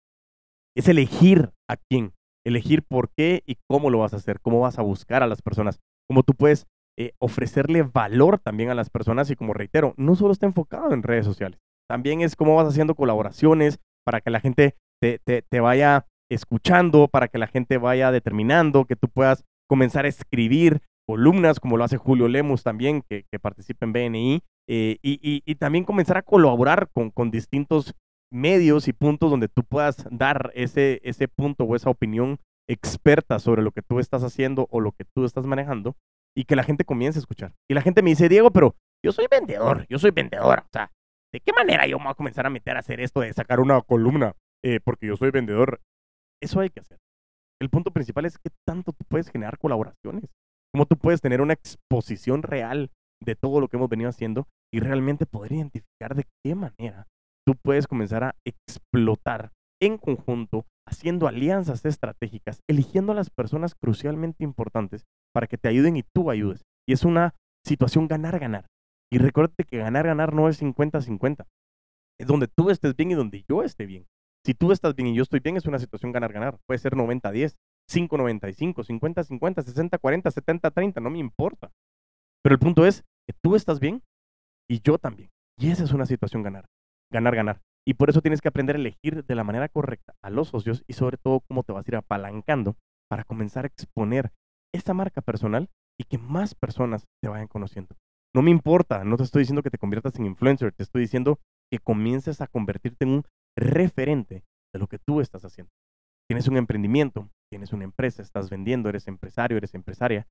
es 0.76 0.90
elegir 0.90 1.52
a 1.70 1.78
quién, 1.78 2.12
elegir 2.46 2.84
por 2.84 3.10
qué 3.18 3.42
y 3.46 3.56
cómo 3.70 3.90
lo 3.90 4.00
vas 4.00 4.14
a 4.14 4.18
hacer, 4.18 4.42
cómo 4.42 4.60
vas 4.60 4.80
a 4.80 4.82
buscar 4.82 5.24
a 5.24 5.28
las 5.28 5.42
personas, 5.42 5.80
cómo 6.10 6.24
tú 6.24 6.34
puedes 6.34 6.68
eh, 7.00 7.14
ofrecerle 7.18 7.84
valor 7.84 8.40
también 8.40 8.70
a 8.70 8.76
las 8.76 8.90
personas 8.90 9.32
y 9.32 9.38
como 9.38 9.54
reitero, 9.54 9.94
no 9.96 10.16
solo 10.16 10.34
está 10.34 10.46
enfocado 10.46 10.94
en 10.94 11.02
redes 11.02 11.26
sociales, 11.26 11.58
también 11.90 12.20
es 12.20 12.36
cómo 12.36 12.56
vas 12.56 12.68
haciendo 12.68 12.94
colaboraciones 12.94 13.80
para 14.06 14.20
que 14.20 14.30
la 14.30 14.42
gente 14.42 14.76
te, 15.02 15.18
te, 15.20 15.60
vaya 15.62 16.08
escuchando, 16.30 17.08
para 17.08 17.30
que 17.30 17.38
la 17.38 17.48
gente 17.48 17.78
vaya 17.78 18.12
determinando, 18.12 18.84
que 18.84 18.98
tú 18.98 19.08
puedas 19.08 19.46
comenzar 19.70 20.04
a 20.04 20.10
escribir 20.10 20.82
columnas, 21.08 21.62
como 21.62 21.78
lo 21.78 21.86
hace 21.86 21.96
Julio 21.96 22.28
Lemus 22.28 22.64
también, 22.64 23.02
que, 23.10 23.24
que 23.32 23.40
participa 23.40 23.86
en 23.86 23.94
BNI, 23.94 24.44
eh, 24.68 24.98
y, 25.02 25.42
y, 25.46 25.56
también 25.56 25.86
comenzar 25.86 26.18
a 26.18 26.22
colaborar 26.22 26.90
con, 26.94 27.12
con 27.12 27.32
distintos 27.32 27.96
medios 28.30 28.90
y 28.90 28.94
puntos 28.94 29.32
donde 29.32 29.48
tú 29.48 29.64
puedas 29.64 30.06
dar 30.12 30.52
ese, 30.54 31.00
ese 31.04 31.28
punto 31.30 31.64
o 31.64 31.76
esa 31.78 31.90
opinión 31.90 32.40
experta 32.68 33.40
sobre 33.40 33.64
lo 33.64 33.72
que 33.72 33.82
tú 33.82 34.00
estás 34.00 34.24
haciendo 34.24 34.68
o 34.70 34.82
lo 34.82 34.92
que 34.92 35.06
tú 35.06 35.24
estás 35.26 35.48
manejando 35.48 35.96
y 36.36 36.46
que 36.46 36.56
la 36.56 36.64
gente 36.64 36.86
comience 36.86 37.20
a 37.20 37.22
escuchar. 37.22 37.54
Y 37.70 37.74
la 37.74 37.82
gente 37.82 38.02
me 38.02 38.12
dice, 38.12 38.30
Diego, 38.30 38.52
pero 38.52 38.76
yo 39.04 39.12
soy 39.12 39.28
vendedor, 39.30 39.86
yo 39.90 40.00
soy 40.00 40.12
vendedora. 40.12 40.64
O 40.66 40.70
sea, 40.72 40.92
¿de 41.34 41.40
qué 41.40 41.54
manera 41.54 41.88
yo 41.88 41.98
me 41.98 42.06
voy 42.06 42.12
a 42.12 42.16
comenzar 42.16 42.46
a 42.46 42.50
meter 42.50 42.76
a 42.76 42.80
hacer 42.80 43.00
esto 43.00 43.22
de 43.22 43.34
sacar 43.34 43.60
una 43.60 43.82
columna 43.82 44.36
eh, 44.64 44.80
porque 44.84 45.08
yo 45.08 45.18
soy 45.18 45.32
vendedor? 45.32 45.82
Eso 46.42 46.60
hay 46.60 46.70
que 46.70 46.80
hacer. 46.80 46.98
El 47.62 47.70
punto 47.70 47.92
principal 47.92 48.26
es 48.26 48.38
que 48.38 48.52
tanto 48.66 48.94
tú 48.94 49.06
puedes 49.10 49.30
generar 49.30 49.58
colaboraciones, 49.58 50.26
cómo 50.74 50.86
tú 50.86 50.98
puedes 50.98 51.22
tener 51.22 51.42
una 51.42 51.54
exposición 51.54 52.44
real 52.44 52.90
de 53.22 53.36
todo 53.36 53.60
lo 53.60 53.68
que 53.68 53.78
hemos 53.78 53.90
venido 53.90 54.10
haciendo 54.10 54.48
y 54.74 54.80
realmente 54.80 55.26
poder 55.26 55.52
identificar 55.52 56.16
de 56.16 56.26
qué 56.44 56.56
manera 56.56 57.08
tú 57.46 57.56
puedes 57.56 57.88
comenzar 57.88 58.24
a 58.24 58.36
explotar 58.46 59.52
en 59.82 59.98
conjunto, 59.98 60.66
haciendo 60.88 61.28
alianzas 61.28 61.86
estratégicas, 61.86 62.62
eligiendo 62.70 63.12
a 63.12 63.16
las 63.16 63.30
personas 63.30 63.76
crucialmente 63.76 64.44
importantes 64.44 65.04
para 65.34 65.48
que 65.48 65.58
te 65.58 65.70
ayuden 65.70 65.98
y 65.98 66.04
tú 66.04 66.32
ayudes. 66.32 66.64
Y 66.88 66.94
es 66.94 67.04
una 67.04 67.36
situación 67.66 68.08
ganar-ganar. 68.08 68.68
Y 69.12 69.18
recuérdate 69.18 69.64
que 69.64 69.78
ganar-ganar 69.78 70.34
no 70.34 70.50
es 70.50 70.62
50-50. 70.62 71.46
Es 72.20 72.28
donde 72.28 72.48
tú 72.48 72.70
estés 72.70 72.96
bien 72.96 73.12
y 73.12 73.16
donde 73.16 73.44
yo 73.48 73.64
esté 73.64 73.86
bien. 73.86 74.06
Si 74.46 74.54
tú 74.54 74.72
estás 74.72 74.96
bien 74.96 75.08
y 75.08 75.16
yo 75.16 75.24
estoy 75.24 75.40
bien, 75.40 75.58
es 75.58 75.66
una 75.66 75.80
situación 75.80 76.12
ganar-ganar. 76.12 76.58
Puede 76.66 76.80
ser 76.80 76.94
90-10, 76.94 77.56
5-95, 77.90 78.86
50-50, 78.86 79.64
60-40, 79.64 80.32
70-30, 80.32 81.02
no 81.02 81.10
me 81.10 81.20
importa. 81.20 81.72
Pero 82.44 82.54
el 82.54 82.60
punto 82.60 82.86
es 82.86 83.04
que 83.28 83.34
tú 83.42 83.56
estás 83.56 83.80
bien 83.80 84.02
y 84.70 84.82
yo 84.82 84.98
también. 84.98 85.30
Y 85.58 85.72
esa 85.72 85.84
es 85.84 85.92
una 85.92 86.06
situación 86.06 86.44
ganar. 86.44 86.66
Ganar-ganar. 87.12 87.62
Y 87.86 87.96
por 87.96 88.10
eso 88.10 88.22
tienes 88.22 88.42
que 88.42 88.48
aprender 88.48 88.76
a 88.76 88.80
elegir 88.80 89.26
de 89.26 89.36
la 89.36 89.44
manera 89.44 89.68
correcta 89.68 90.14
a 90.22 90.30
los 90.30 90.50
socios 90.50 90.84
y 90.88 90.94
sobre 90.94 91.18
todo 91.18 91.42
cómo 91.42 91.64
te 91.64 91.74
vas 91.74 91.86
a 91.86 91.90
ir 91.90 91.96
apalancando 91.96 92.78
para 93.10 93.24
comenzar 93.24 93.66
a 93.66 93.68
exponer 93.68 94.32
esa 94.74 94.94
marca 94.94 95.22
personal 95.22 95.70
y 96.00 96.06
que 96.06 96.18
más 96.18 96.56
personas 96.56 97.06
te 97.22 97.30
vayan 97.30 97.48
conociendo. 97.48 97.96
No 98.34 98.42
me 98.42 98.52
importa, 98.52 99.04
no 99.04 99.18
te 99.18 99.24
estoy 99.24 99.42
diciendo 99.42 99.64
que 99.64 99.72
te 99.72 99.78
conviertas 99.78 100.18
en 100.18 100.26
influencer, 100.26 100.72
te 100.72 100.84
estoy 100.84 101.02
diciendo 101.02 101.40
que 101.72 101.80
comiences 101.80 102.42
a 102.42 102.48
convertirte 102.48 103.06
en 103.06 103.12
un 103.12 103.24
referente 103.58 104.44
de 104.74 104.80
lo 104.80 104.88
que 104.88 105.00
tú 105.00 105.22
estás 105.22 105.44
haciendo. 105.46 105.72
Tienes 106.30 106.48
un 106.48 106.58
emprendimiento, 106.58 107.30
tienes 107.52 107.74
una 107.74 107.86
empresa, 107.86 108.22
estás 108.22 108.50
vendiendo, 108.50 108.90
eres 108.90 109.08
empresario, 109.08 109.58
eres 109.58 109.74
empresaria. 109.74 110.28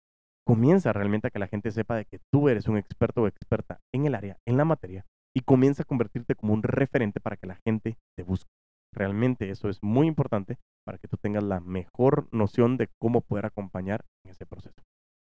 Comienza 0.47 0.93
realmente 0.93 1.27
a 1.27 1.31
que 1.31 1.41
la 1.41 1.49
gente 1.49 1.73
sepa 1.73 1.97
de 1.97 2.05
que 2.05 2.21
tú 2.33 2.49
eres 2.49 2.69
un 2.69 2.79
experto 2.79 3.23
o 3.23 3.27
experta 3.27 3.81
en 3.93 4.07
el 4.07 4.15
área, 4.15 4.39
en 4.47 4.57
la 4.57 4.65
materia, 4.65 5.05
y 5.37 5.41
comienza 5.41 5.83
a 5.83 5.87
convertirte 5.87 6.37
como 6.37 6.55
un 6.55 6.63
referente 6.63 7.21
para 7.21 7.37
que 7.37 7.49
la 7.49 7.59
gente 7.67 7.99
te 8.17 8.23
busque. 8.23 8.49
Realmente 8.99 9.49
eso 9.49 9.69
es 9.69 9.81
muy 9.81 10.09
importante 10.09 10.59
para 10.85 10.99
que 10.99 11.07
tú 11.07 11.17
tengas 11.17 11.45
la 11.45 11.61
mejor 11.61 12.27
noción 12.33 12.77
de 12.77 12.89
cómo 12.99 13.21
poder 13.21 13.47
acompañar 13.47 14.05
en 14.25 14.33
ese 14.33 14.45
proceso. 14.45 14.83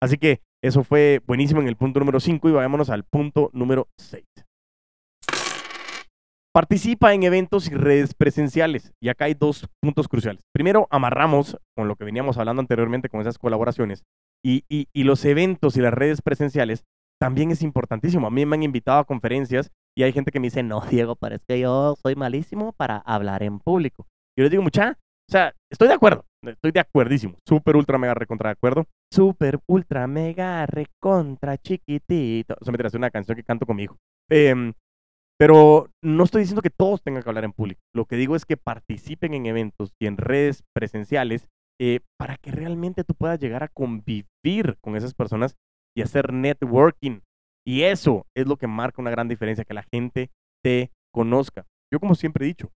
Así 0.01 0.17
que 0.17 0.39
eso 0.63 0.85
fue 0.85 1.21
buenísimo 1.27 1.59
en 1.59 1.67
el 1.67 1.75
punto 1.75 1.99
número 1.99 2.21
5 2.21 2.47
y 2.47 2.51
vayámonos 2.53 2.89
al 2.89 3.03
punto 3.03 3.49
número 3.51 3.89
6. 3.97 4.23
Participa 6.53 7.13
en 7.13 7.23
eventos 7.23 7.69
y 7.69 7.75
redes 7.75 8.13
presenciales. 8.13 8.93
Y 9.01 9.09
acá 9.09 9.25
hay 9.25 9.33
dos 9.33 9.67
puntos 9.81 10.07
cruciales. 10.07 10.41
Primero, 10.53 10.87
amarramos 10.89 11.57
con 11.75 11.89
lo 11.89 11.97
que 11.97 12.05
veníamos 12.05 12.37
hablando 12.37 12.61
anteriormente 12.61 13.09
con 13.09 13.19
esas 13.19 13.37
colaboraciones. 13.37 14.03
Y, 14.45 14.63
y 14.69 15.03
los 15.03 15.25
eventos 15.25 15.75
y 15.75 15.81
las 15.81 15.93
redes 15.93 16.21
presenciales 16.21 16.85
también 17.19 17.51
es 17.51 17.61
importantísimo. 17.63 18.27
A 18.27 18.31
mí 18.31 18.45
me 18.45 18.55
han 18.55 18.63
invitado 18.63 18.99
a 18.99 19.05
conferencias 19.05 19.71
y 19.97 20.03
hay 20.03 20.13
gente 20.13 20.31
que 20.31 20.39
me 20.39 20.45
dice, 20.45 20.61
no, 20.61 20.81
Diego, 20.81 21.17
es 21.31 21.43
que 21.47 21.59
yo 21.59 21.95
soy 22.03 22.15
malísimo 22.15 22.71
para 22.71 22.97
hablar 22.97 23.41
en 23.41 23.57
público. 23.57 24.05
Yo 24.37 24.43
les 24.43 24.51
digo, 24.51 24.61
mucha, 24.61 24.91
o 24.91 25.31
sea, 25.31 25.55
estoy 25.71 25.87
de 25.87 25.95
acuerdo, 25.95 26.23
estoy 26.45 26.71
de 26.71 26.79
acuerdísimo. 26.79 27.35
Súper, 27.47 27.75
ultra, 27.75 27.97
mega, 27.97 28.13
recontra 28.13 28.49
de 28.49 28.53
acuerdo. 28.53 28.85
Súper, 29.11 29.59
ultra, 29.65 30.05
mega, 30.05 30.67
recontra, 30.67 31.57
chiquitito. 31.57 32.55
O 32.61 32.63
sea, 32.63 32.71
me 32.71 32.97
una 32.97 33.09
canción 33.09 33.35
que 33.35 33.43
canto 33.43 33.65
con 33.65 33.75
mi 33.75 33.83
hijo. 33.83 33.97
Em, 34.29 34.73
pero 35.39 35.89
no 36.03 36.23
estoy 36.23 36.41
diciendo 36.41 36.61
que 36.61 36.69
todos 36.69 37.01
tengan 37.01 37.23
que 37.23 37.29
hablar 37.29 37.45
en 37.45 37.53
público. 37.53 37.81
Lo 37.95 38.05
que 38.05 38.17
digo 38.17 38.35
es 38.35 38.45
que 38.45 38.55
participen 38.55 39.33
en 39.33 39.47
eventos 39.47 39.93
y 39.99 40.05
en 40.05 40.17
redes 40.17 40.63
presenciales 40.75 41.47
eh, 41.81 42.01
para 42.19 42.37
que 42.37 42.51
realmente 42.51 43.03
tú 43.03 43.15
puedas 43.15 43.39
llegar 43.39 43.63
a 43.63 43.67
convivir 43.67 44.77
con 44.79 44.95
esas 44.95 45.15
personas 45.15 45.55
y 45.95 46.03
hacer 46.03 46.33
networking. 46.33 47.21
Y 47.67 47.83
eso 47.83 48.25
es 48.33 48.47
lo 48.47 48.55
que 48.55 48.67
marca 48.67 49.01
una 49.01 49.11
gran 49.11 49.27
diferencia, 49.27 49.65
que 49.65 49.73
la 49.73 49.83
gente 49.83 50.31
te 50.63 50.89
conozca. 51.13 51.65
Yo 51.91 51.99
como 51.99 52.15
siempre 52.15 52.45
he 52.45 52.47
dicho, 52.47 52.71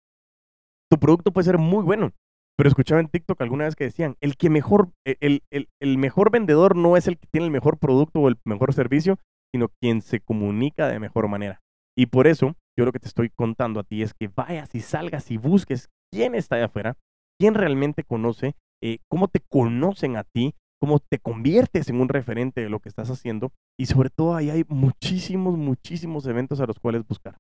tu 0.91 0.99
producto 0.99 1.31
puede 1.31 1.45
ser 1.45 1.59
muy 1.59 1.85
bueno, 1.85 2.13
pero 2.57 2.71
escuchaba 2.71 3.01
en 3.01 3.09
TikTok 3.09 3.39
alguna 3.43 3.67
vez 3.67 3.77
que 3.77 3.85
decían, 3.85 4.17
el 4.23 4.39
que 4.39 4.49
mejor, 4.49 4.91
e, 5.07 5.17
el, 5.21 5.43
el, 5.51 5.69
el, 5.83 5.99
mejor 5.99 6.31
vendedor 6.31 6.75
no 6.75 6.97
es 6.97 7.07
el 7.07 7.19
que 7.19 7.27
tiene 7.31 7.45
el 7.45 7.53
mejor 7.53 7.79
producto 7.79 8.21
o 8.21 8.29
el 8.29 8.39
mejor 8.47 8.73
servicio, 8.73 9.19
sino 9.55 9.69
quien 9.81 10.01
se 10.01 10.21
comunica 10.21 10.89
de 10.89 10.99
mejor 11.01 11.29
manera. 11.29 11.61
Y 11.95 12.07
por 12.07 12.27
eso, 12.27 12.57
yo 12.79 12.87
lo 12.87 12.93
que 12.93 12.99
te 12.99 13.09
estoy 13.09 13.29
contando 13.29 13.81
a 13.81 13.85
ti 13.85 14.03
es 14.03 14.15
que 14.15 14.29
vayas 14.29 14.75
y 14.75 14.81
salgas 14.81 15.31
y 15.31 15.37
busques 15.37 15.91
quién 16.11 16.35
está 16.35 16.57
allá 16.57 16.67
afuera, 16.67 16.97
quién 17.39 17.53
realmente 17.53 18.05
conoce, 18.05 18.55
eh, 18.83 19.01
cómo 19.11 19.29
te 19.29 19.41
conocen 19.41 20.17
a 20.17 20.25
ti, 20.25 20.55
cómo 20.81 21.01
te 21.01 21.19
conviertes 21.19 21.89
en 21.89 22.01
un 22.01 22.09
referente 22.09 22.61
de 22.61 22.69
lo 22.69 22.81
que 22.81 22.89
estás 22.89 23.11
haciendo 23.11 23.53
y 23.79 23.87
sobre 23.87 24.11
todo 24.11 24.35
ahí 24.35 24.51
hay 24.51 24.65
muchísimos, 24.69 25.57
muchísimos 25.57 26.27
eventos 26.27 26.61
a 26.61 26.67
los 26.67 26.79
cuales 26.79 27.07
buscar. 27.07 27.37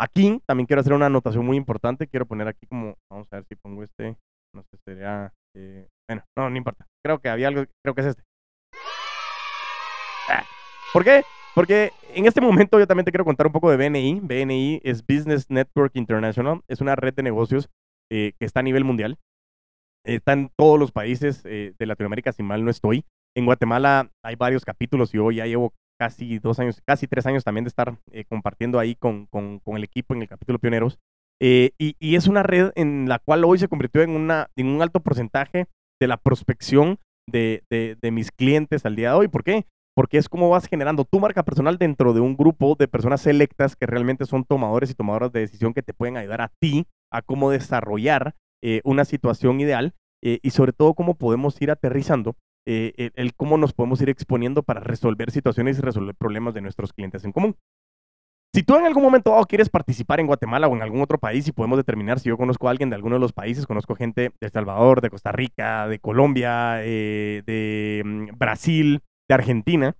Aquí 0.00 0.40
también 0.46 0.66
quiero 0.66 0.80
hacer 0.80 0.92
una 0.92 1.06
anotación 1.06 1.44
muy 1.44 1.56
importante, 1.56 2.06
quiero 2.06 2.26
poner 2.26 2.48
aquí 2.48 2.66
como, 2.66 2.96
vamos 3.10 3.28
a 3.32 3.36
ver 3.36 3.44
si 3.48 3.54
pongo 3.56 3.82
este, 3.82 4.16
no 4.54 4.62
sé, 4.62 4.78
sería, 4.84 5.32
eh, 5.56 5.88
bueno, 6.08 6.24
no, 6.36 6.50
no 6.50 6.56
importa, 6.56 6.86
creo 7.04 7.20
que 7.20 7.28
había 7.28 7.48
algo, 7.48 7.64
creo 7.84 7.94
que 7.94 8.00
es 8.00 8.06
este. 8.08 8.22
Ah, 10.28 10.44
¿Por 10.92 11.04
qué? 11.04 11.22
Porque 11.54 11.90
en 12.14 12.26
este 12.26 12.40
momento 12.40 12.78
yo 12.78 12.86
también 12.86 13.04
te 13.04 13.12
quiero 13.12 13.24
contar 13.24 13.46
un 13.46 13.52
poco 13.52 13.70
de 13.70 13.76
BNI. 13.76 14.20
BNI 14.20 14.80
es 14.84 15.04
Business 15.06 15.50
Network 15.50 15.94
International, 15.96 16.62
es 16.66 16.80
una 16.80 16.96
red 16.96 17.14
de 17.14 17.22
negocios 17.22 17.68
eh, 18.10 18.32
que 18.38 18.46
está 18.46 18.60
a 18.60 18.62
nivel 18.62 18.84
mundial 18.84 19.18
Está 20.04 20.32
en 20.32 20.50
todos 20.56 20.78
los 20.78 20.90
países 20.92 21.42
de 21.42 21.74
Latinoamérica, 21.78 22.32
si 22.32 22.42
mal 22.42 22.64
no 22.64 22.70
estoy. 22.70 23.04
En 23.36 23.46
Guatemala 23.46 24.10
hay 24.24 24.36
varios 24.36 24.64
capítulos 24.64 25.14
y 25.14 25.18
hoy 25.18 25.36
ya 25.36 25.46
llevo 25.46 25.72
casi 25.98 26.38
dos 26.38 26.58
años, 26.58 26.82
casi 26.84 27.06
tres 27.06 27.26
años 27.26 27.44
también 27.44 27.64
de 27.64 27.68
estar 27.68 27.96
compartiendo 28.28 28.78
ahí 28.78 28.96
con, 28.96 29.26
con, 29.26 29.60
el 29.76 29.84
equipo 29.84 30.14
en 30.14 30.22
el 30.22 30.28
capítulo 30.28 30.58
Pioneros. 30.58 30.98
y, 31.40 31.72
y, 31.78 32.16
es 32.16 32.26
una 32.26 32.42
red 32.42 32.72
en 32.74 33.08
la 33.08 33.20
cual 33.20 33.44
hoy 33.44 33.58
se 33.58 33.68
convirtió 33.68 34.02
en, 34.02 34.10
una, 34.10 34.48
en 34.56 34.66
un 34.66 34.82
alto 34.82 35.00
porcentaje 35.00 35.66
de 36.00 36.08
la 36.08 36.16
prospección 36.16 36.98
de, 37.30 37.62
de, 37.70 37.96
de, 38.00 38.10
mis 38.10 38.32
clientes 38.32 38.84
al 38.84 38.96
día 38.96 39.10
de 39.10 39.16
hoy. 39.16 39.28
¿Por 39.28 39.44
qué? 39.44 39.66
Porque 39.94 40.18
es 40.18 40.28
como 40.28 40.48
vas 40.48 40.66
generando 40.66 41.04
tu 41.04 41.20
marca 41.20 41.44
personal 41.44 41.78
dentro 41.78 42.12
de 42.12 42.20
un 42.20 42.36
grupo 42.36 42.74
de 42.76 42.88
personas 42.88 43.20
selectas 43.20 43.76
que 43.76 43.86
realmente 43.86 44.26
son 44.26 44.44
tomadores 44.44 44.90
y 44.90 44.94
tomadoras 44.94 45.32
de 45.32 45.40
decisión 45.40 45.74
que 45.74 45.82
te 45.82 45.94
pueden 45.94 46.16
ayudar 46.16 46.40
a 46.40 46.52
ti 46.60 46.86
a 47.12 47.22
cómo 47.22 47.50
desarrollar 47.50 48.34
eh, 48.64 48.80
una 48.84 49.04
situación 49.04 49.60
ideal 49.60 49.92
eh, 50.22 50.38
y 50.42 50.50
sobre 50.50 50.72
todo 50.72 50.94
cómo 50.94 51.14
podemos 51.14 51.60
ir 51.60 51.70
aterrizando 51.70 52.36
eh, 52.64 53.10
el, 53.16 53.34
cómo 53.34 53.58
nos 53.58 53.72
podemos 53.72 54.00
ir 54.02 54.08
exponiendo 54.08 54.62
para 54.62 54.78
resolver 54.80 55.32
situaciones 55.32 55.78
y 55.78 55.82
resolver 55.82 56.14
problemas 56.14 56.54
de 56.54 56.60
nuestros 56.60 56.92
clientes 56.92 57.24
en 57.24 57.32
común. 57.32 57.56
Si 58.54 58.62
tú 58.62 58.76
en 58.76 58.86
algún 58.86 59.02
momento 59.02 59.34
quieres 59.48 59.68
participar 59.68 60.20
en 60.20 60.26
Guatemala 60.26 60.68
o 60.68 60.76
en 60.76 60.82
algún 60.82 61.00
otro 61.00 61.18
país 61.18 61.48
y 61.48 61.52
podemos 61.52 61.76
determinar 61.76 62.20
si 62.20 62.28
yo 62.28 62.36
conozco 62.36 62.68
a 62.68 62.70
alguien 62.70 62.90
de 62.90 62.96
alguno 62.96 63.16
de 63.16 63.20
los 63.20 63.32
países, 63.32 63.66
conozco 63.66 63.96
gente 63.96 64.30
de 64.40 64.46
El 64.46 64.52
Salvador, 64.52 65.00
de 65.00 65.10
Costa 65.10 65.32
Rica, 65.32 65.88
de 65.88 65.98
Colombia, 65.98 66.74
de 66.74 68.02
mm, 68.04 68.38
Brasil, 68.38 69.00
de 69.28 69.34
Argentina, 69.34 69.96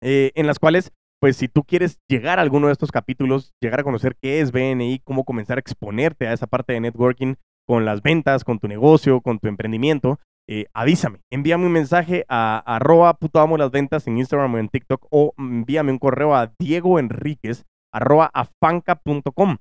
en 0.00 0.46
las 0.46 0.58
cuales 0.58 0.92
pues 1.20 1.36
si 1.36 1.48
tú 1.48 1.64
quieres 1.64 1.98
llegar 2.08 2.38
a 2.38 2.42
alguno 2.42 2.66
de 2.66 2.72
estos 2.72 2.92
capítulos, 2.92 3.52
llegar 3.60 3.80
a 3.80 3.84
conocer 3.84 4.16
qué 4.20 4.40
es 4.40 4.52
BNI, 4.52 5.00
cómo 5.04 5.24
comenzar 5.24 5.58
a 5.58 5.60
exponerte 5.60 6.26
a 6.26 6.32
esa 6.32 6.46
parte 6.46 6.72
de 6.72 6.80
networking 6.80 7.34
con 7.66 7.84
las 7.84 8.02
ventas, 8.02 8.44
con 8.44 8.58
tu 8.58 8.68
negocio, 8.68 9.20
con 9.20 9.38
tu 9.38 9.48
emprendimiento, 9.48 10.20
eh, 10.48 10.66
avísame, 10.74 11.18
envíame 11.32 11.66
un 11.66 11.72
mensaje 11.72 12.24
a, 12.28 12.58
arroba 12.58 13.14
puto 13.14 13.40
amo 13.40 13.56
las 13.56 13.72
ventas 13.72 14.06
en 14.06 14.18
Instagram 14.18 14.54
o 14.54 14.58
en 14.58 14.68
TikTok 14.68 15.06
o 15.10 15.34
envíame 15.38 15.90
un 15.90 15.98
correo 15.98 16.36
a 16.36 16.52
Diego 16.60 17.00
Enríquez 17.00 17.64
arroba 17.92 18.30
afanca.com. 18.32 19.56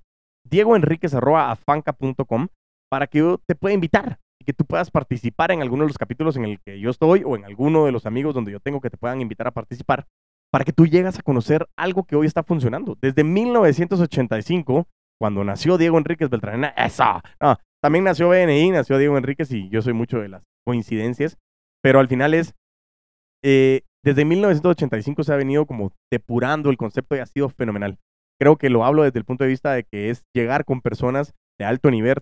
Diego 0.48 0.76
Enríquez 0.76 1.16
arroba 1.16 1.52
afanca.com 1.52 2.50
para 2.92 3.08
que 3.08 3.20
yo 3.20 3.40
te 3.48 3.56
pueda 3.56 3.74
invitar 3.74 4.20
y 4.40 4.46
que 4.46 4.54
tú 4.54 4.66
puedas 4.66 4.92
participar 4.92 5.52
en 5.52 5.64
alguno 5.64 5.84
de 5.84 5.88
los 5.88 5.98
capítulos 5.98 6.38
en 6.38 6.46
el 6.46 6.60
que 6.60 6.80
yo 6.80 6.92
estoy 6.92 7.24
o 7.26 7.36
en 7.36 7.46
alguno 7.46 7.86
de 7.86 7.92
los 7.92 8.06
amigos 8.06 8.36
donde 8.36 8.52
yo 8.52 8.60
tengo 8.60 8.80
que 8.80 8.92
te 8.92 8.98
puedan 8.98 9.22
invitar 9.22 9.48
a 9.48 9.52
participar 9.52 10.06
para 10.56 10.64
que 10.64 10.72
tú 10.72 10.88
llegas 10.88 11.20
a 11.20 11.22
conocer 11.22 11.68
algo 11.76 12.06
que 12.06 12.16
hoy 12.16 12.28
está 12.28 12.42
funcionando. 12.42 12.98
Desde 13.02 13.26
1985, 13.26 14.88
cuando 15.20 15.44
nació 15.44 15.78
Diego 15.78 15.98
Enríquez 15.98 16.30
Beltranena, 16.30 16.70
¡eso! 16.78 17.22
también 17.84 18.06
nació 18.06 18.30
BNI, 18.30 18.72
nació 18.72 18.98
Diego 18.98 19.18
Enríquez 19.18 19.52
y 19.52 19.68
yo 19.68 19.82
soy 19.82 19.92
mucho 19.92 20.20
de 20.20 20.30
las 20.30 20.44
coincidencias, 20.66 21.38
pero 21.84 22.00
al 22.00 22.08
final 22.08 22.34
es, 22.34 22.56
eh, 23.44 23.82
desde 24.02 24.24
1985 24.24 25.26
se 25.26 25.34
ha 25.34 25.36
venido 25.36 25.66
como 25.66 25.92
depurando 26.10 26.70
el 26.70 26.78
concepto 26.78 27.18
y 27.18 27.20
ha 27.20 27.26
sido 27.26 27.50
fenomenal. 27.50 27.98
Creo 28.40 28.56
que 28.56 28.70
lo 28.70 28.86
hablo 28.86 29.04
desde 29.04 29.20
el 29.20 29.26
punto 29.26 29.44
de 29.44 29.50
vista 29.50 29.74
de 29.74 29.84
que 29.84 30.10
es 30.10 30.24
llegar 30.34 30.64
con 30.64 30.80
personas 30.80 31.34
de 31.60 31.66
alto 31.66 31.92
nivel, 31.92 32.16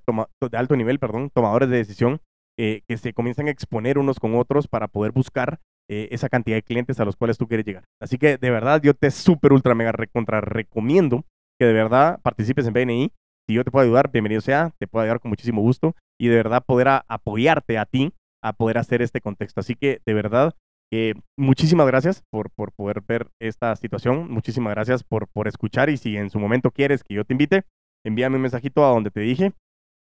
de 0.50 0.58
alto 0.58 0.76
nivel, 0.76 0.98
perdón, 0.98 1.30
tomadores 1.30 1.70
de 1.70 1.78
decisión, 1.78 2.20
eh, 2.58 2.82
que 2.88 2.98
se 2.98 3.14
comienzan 3.14 3.46
a 3.46 3.52
exponer 3.52 4.00
unos 4.00 4.20
con 4.20 4.34
otros 4.34 4.68
para 4.68 4.88
poder 4.88 5.12
buscar 5.12 5.60
eh, 5.90 6.08
esa 6.12 6.30
cantidad 6.30 6.56
de 6.56 6.64
clientes 6.64 7.00
a 7.00 7.06
los 7.06 7.16
cuales 7.16 7.38
tú 7.38 7.48
quieres 7.48 7.66
llegar. 7.66 7.84
Así 8.02 8.18
que 8.18 8.38
de 8.38 8.50
verdad 8.50 8.82
yo 8.82 8.94
te 8.94 9.12
súper 9.12 9.54
ultra 9.54 9.76
mega 9.76 9.92
recontra 9.92 10.42
recomiendo 10.42 11.26
que 11.60 11.66
de 11.66 11.74
verdad 11.74 12.20
participes 12.22 12.66
en 12.68 12.74
BNI. 12.74 13.12
Si 13.48 13.56
yo 13.56 13.64
te 13.64 13.72
puedo 13.72 13.84
ayudar, 13.84 14.10
bienvenido 14.12 14.40
sea, 14.42 14.72
te 14.80 14.88
puedo 14.88 15.04
ayudar 15.04 15.20
con 15.20 15.30
muchísimo 15.30 15.62
gusto 15.62 15.96
y 16.20 16.28
de 16.28 16.38
verdad 16.38 16.64
poder 16.66 16.88
apoyarte 17.08 17.78
a 17.78 17.86
ti 17.86 18.14
a 18.42 18.54
poder 18.54 18.78
hacer 18.78 19.02
este 19.02 19.22
contexto. 19.22 19.60
Así 19.60 19.76
que 19.76 20.00
de 20.06 20.14
verdad, 20.14 20.54
eh, 20.92 21.16
muchísimas 21.38 21.88
gracias 21.88 22.24
por, 22.30 22.50
por 22.52 22.72
poder 22.72 23.02
ver 23.02 23.28
esta 23.42 23.76
situación, 23.76 24.32
muchísimas 24.32 24.74
gracias 24.74 25.04
por, 25.04 25.28
por 25.28 25.48
escuchar 25.48 25.90
y 25.90 25.98
si 25.98 26.16
en 26.18 26.30
su 26.30 26.40
momento 26.40 26.72
quieres 26.72 27.04
que 27.04 27.16
yo 27.16 27.26
te 27.26 27.34
invite, 27.34 27.64
envíame 28.06 28.36
un 28.36 28.44
mensajito 28.44 28.86
a 28.86 28.90
donde 28.90 29.12
te 29.12 29.22
dije, 29.22 29.54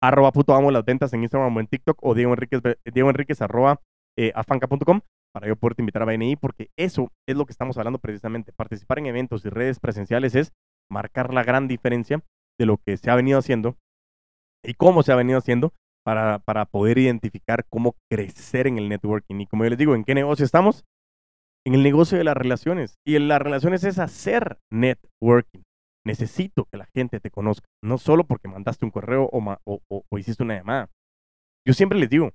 arroba 0.02 0.32
puto 0.32 0.54
amo 0.54 0.70
las 0.70 0.84
ventas 0.84 1.12
en 1.12 1.22
Instagram 1.22 1.56
o 1.56 1.60
en 1.60 1.66
TikTok 1.68 1.98
o 2.02 2.14
Diego 2.14 2.32
Enriquez, 2.32 2.60
Diego 2.92 3.08
Enriquez 3.08 3.40
arroba 3.40 3.80
eh, 4.18 4.32
afanca.com 4.34 5.00
para 5.34 5.48
yo 5.48 5.56
poderte 5.56 5.82
invitar 5.82 6.02
a 6.02 6.06
BNI, 6.06 6.36
porque 6.36 6.70
eso 6.78 7.10
es 7.28 7.36
lo 7.36 7.44
que 7.44 7.52
estamos 7.52 7.76
hablando 7.76 7.98
precisamente. 7.98 8.52
Participar 8.52 9.00
en 9.00 9.06
eventos 9.06 9.44
y 9.44 9.48
redes 9.48 9.80
presenciales 9.80 10.36
es 10.36 10.52
marcar 10.90 11.34
la 11.34 11.42
gran 11.42 11.66
diferencia 11.66 12.22
de 12.58 12.66
lo 12.66 12.78
que 12.78 12.96
se 12.96 13.10
ha 13.10 13.16
venido 13.16 13.38
haciendo 13.40 13.76
y 14.64 14.74
cómo 14.74 15.02
se 15.02 15.12
ha 15.12 15.16
venido 15.16 15.38
haciendo 15.38 15.72
para, 16.04 16.38
poder 16.66 16.98
identificar 16.98 17.66
cómo 17.68 17.96
crecer 18.08 18.68
en 18.68 18.78
el 18.78 18.88
networking. 18.88 19.40
Y 19.40 19.46
como 19.46 19.64
yo 19.64 19.70
les 19.70 19.78
digo, 19.78 19.96
¿en 19.96 20.04
qué 20.04 20.14
negocio 20.14 20.44
estamos? 20.44 20.84
En 21.66 21.74
el 21.74 21.82
negocio 21.82 22.16
de 22.16 22.24
las 22.24 22.36
relaciones. 22.36 22.94
Y 23.04 23.16
en 23.16 23.26
las 23.26 23.42
relaciones 23.42 23.82
es 23.82 23.98
hacer 23.98 24.58
networking. 24.70 25.62
Necesito 26.06 26.66
que 26.66 26.76
la 26.76 26.86
gente 26.94 27.18
te 27.18 27.30
conozca, 27.30 27.66
no 27.82 27.96
solo 27.96 28.24
porque 28.24 28.46
mandaste 28.46 28.84
un 28.84 28.90
correo 28.90 29.28
o, 29.32 29.58
o 29.88 30.18
hiciste 30.18 30.42
una 30.42 30.56
llamada. 30.56 30.90
Yo 31.66 31.72
siempre 31.72 31.98
les 31.98 32.10
digo, 32.10 32.30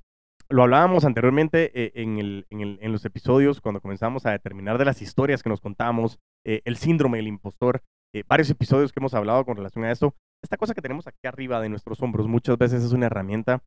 lo 0.49 0.63
hablábamos 0.63 1.05
anteriormente 1.05 1.71
eh, 1.73 1.91
en, 1.95 2.17
el, 2.17 2.45
en, 2.49 2.91
los 2.91 3.05
episodios 3.05 3.61
cuando 3.61 3.81
comenzamos 3.81 4.25
a 4.25 4.31
determinar 4.31 4.77
de 4.77 4.85
las 4.85 5.01
historias 5.01 5.43
que 5.43 5.49
nos 5.49 5.61
contamos, 5.61 6.19
eh, 6.45 6.61
el 6.65 6.77
síndrome 6.77 7.19
del 7.19 7.27
impostor, 7.27 7.83
eh, 8.15 8.23
varios 8.27 8.49
episodios 8.49 8.91
que 8.91 8.99
hemos 8.99 9.13
hablado 9.13 9.45
con 9.45 9.57
relación 9.57 9.85
a 9.85 9.91
esto. 9.91 10.15
Esta 10.43 10.57
cosa 10.57 10.73
que 10.73 10.81
tenemos 10.81 11.05
aquí 11.07 11.27
arriba 11.27 11.61
de 11.61 11.69
nuestros 11.69 12.01
hombros 12.01 12.27
muchas 12.27 12.57
veces 12.57 12.83
es 12.83 12.93
una 12.93 13.05
herramienta 13.05 13.61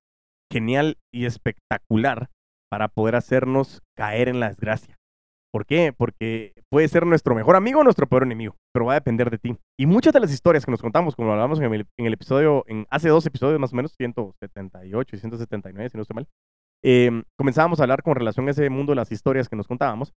genial 0.51 0.99
y 1.15 1.27
espectacular 1.27 2.31
para 2.71 2.89
poder 2.89 3.15
hacernos 3.15 3.83
caer 3.97 4.29
en 4.29 4.41
la 4.41 4.49
desgracia. 4.49 4.97
¿Por 5.53 5.67
qué? 5.67 5.93
Porque 5.93 6.55
puede 6.71 6.89
ser 6.89 7.07
nuestro 7.07 7.35
mejor 7.35 7.57
amigo 7.57 7.81
o 7.81 7.85
nuestro 7.85 8.07
peor 8.07 8.23
enemigo, 8.23 8.57
pero 8.73 8.87
va 8.87 8.93
a 8.93 9.01
depender 9.01 9.31
de 9.31 9.37
ti. 9.37 9.59
Y 9.79 9.85
muchas 9.85 10.15
de 10.15 10.21
las 10.21 10.33
historias 10.33 10.65
que 10.65 10.71
nos 10.71 10.81
contamos, 10.81 11.15
como 11.15 11.31
hablábamos 11.31 11.61
en 11.61 11.73
el, 11.73 11.87
en 11.99 12.07
el 12.07 12.15
episodio, 12.15 12.65
en 12.67 12.87
hace 12.89 13.11
dos 13.11 13.27
episodios 13.27 13.61
más 13.61 13.75
o 13.75 13.77
menos, 13.77 13.93
178 13.93 15.15
y 15.15 15.19
179, 15.19 15.91
si 15.91 15.99
no 15.99 16.03
estoy 16.03 16.15
mal, 16.15 16.29
Em, 16.85 17.23
comenzábamos 17.39 17.81
a 17.81 17.85
hablar 17.85 18.03
con 18.03 18.15
relación 18.17 18.49
a 18.49 18.51
ese 18.51 18.69
mundo 18.71 18.93
de 18.93 18.97
las 18.97 19.13
historias 19.13 19.49
que 19.49 19.57
nos 19.57 19.69
contábamos 19.69 20.13